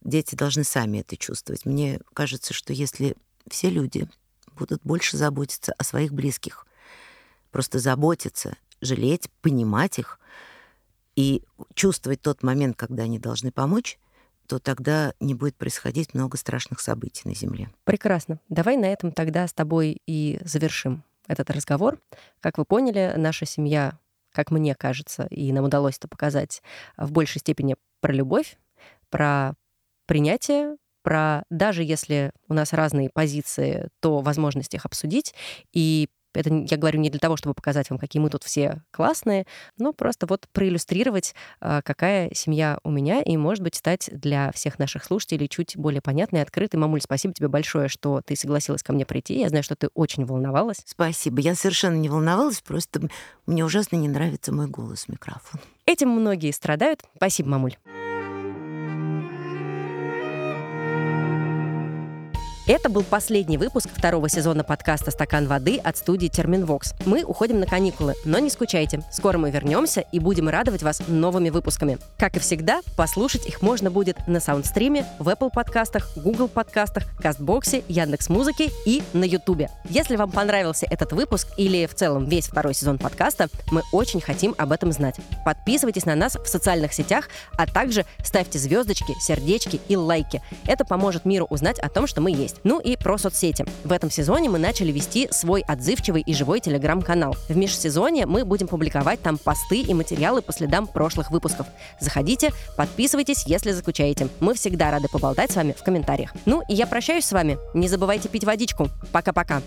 [0.03, 1.65] Дети должны сами это чувствовать.
[1.65, 3.17] Мне кажется, что если
[3.49, 4.09] все люди
[4.57, 6.67] будут больше заботиться о своих близких.
[7.51, 10.19] Просто заботиться, жалеть, понимать их
[11.17, 11.43] и
[11.75, 13.99] чувствовать тот момент, когда они должны помочь,
[14.53, 17.71] то тогда не будет происходить много страшных событий на Земле.
[17.85, 18.39] Прекрасно.
[18.51, 21.99] Давай на этом тогда с тобой и завершим этот разговор.
[22.41, 23.99] Как вы поняли, наша семья,
[24.31, 26.63] как мне кажется, и нам удалось это показать,
[26.99, 28.59] в большей степени про любовь,
[29.09, 29.55] про
[30.05, 35.33] принятие, про даже если у нас разные позиции, то возможность их обсудить.
[35.73, 39.47] И это я говорю не для того, чтобы показать вам, какие мы тут все классные,
[39.79, 44.79] но просто вот проиллюстрировать, а, какая семья у меня, и, может быть, стать для всех
[44.79, 46.79] наших слушателей чуть более понятной и открытой.
[46.81, 49.39] Мамуль, спасибо тебе большое, что ты согласилась ко мне прийти.
[49.39, 50.83] Я знаю, что ты очень волновалась.
[50.85, 51.41] Спасибо.
[51.41, 53.09] Я совершенно не волновалась, просто
[53.47, 55.61] мне ужасно не нравится мой голос в микрофон.
[55.87, 57.03] Этим многие страдают.
[57.17, 57.77] Спасибо, мамуль.
[62.73, 66.95] Это был последний выпуск второго сезона подкаста «Стакан воды» от студии Терминвокс.
[67.05, 69.03] Мы уходим на каникулы, но не скучайте.
[69.13, 71.99] Скоро мы вернемся и будем радовать вас новыми выпусками.
[72.17, 77.85] Как и всегда, послушать их можно будет на Саундстриме, в Apple подкастах, Google подкастах, Кастбоксе,
[77.89, 79.69] Яндекс Музыке и на Ютубе.
[79.91, 84.55] Если вам понравился этот выпуск или в целом весь второй сезон подкаста, мы очень хотим
[84.57, 85.17] об этом знать.
[85.45, 90.41] Подписывайтесь на нас в социальных сетях, а также ставьте звездочки, сердечки и лайки.
[90.67, 92.62] Это поможет миру узнать о том, что мы есть.
[92.65, 93.65] Ну и про соцсети.
[93.85, 97.37] В этом сезоне мы начали вести свой отзывчивый и живой телеграм-канал.
[97.49, 101.67] В межсезонье мы будем публиковать там посты и материалы по следам прошлых выпусков.
[102.01, 104.29] Заходите, подписывайтесь, если заскучаете.
[104.41, 106.33] Мы всегда рады поболтать с вами в комментариях.
[106.47, 107.59] Ну и я прощаюсь с вами.
[107.75, 108.89] Не забывайте пить водичку.
[109.13, 109.63] Пока-пока.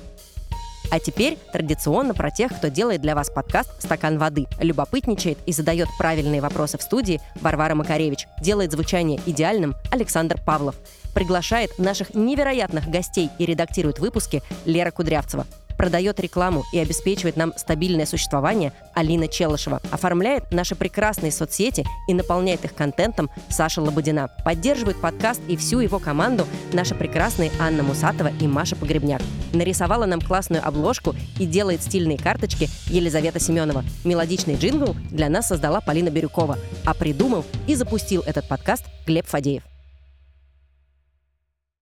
[0.91, 4.45] А теперь традиционно про тех, кто делает для вас подкаст «Стакан воды».
[4.59, 8.27] Любопытничает и задает правильные вопросы в студии Варвара Макаревич.
[8.41, 10.75] Делает звучание идеальным Александр Павлов
[11.13, 15.45] приглашает наших невероятных гостей и редактирует выпуски Лера Кудрявцева.
[15.77, 19.81] Продает рекламу и обеспечивает нам стабильное существование Алина Челышева.
[19.91, 24.29] Оформляет наши прекрасные соцсети и наполняет их контентом Саша Лободина.
[24.43, 29.21] Поддерживает подкаст и всю его команду наша прекрасная Анна Мусатова и Маша Погребняк.
[29.53, 33.83] Нарисовала нам классную обложку и делает стильные карточки Елизавета Семенова.
[34.03, 36.57] Мелодичный джингл для нас создала Полина Бирюкова.
[36.85, 39.63] А придумал и запустил этот подкаст Глеб Фадеев.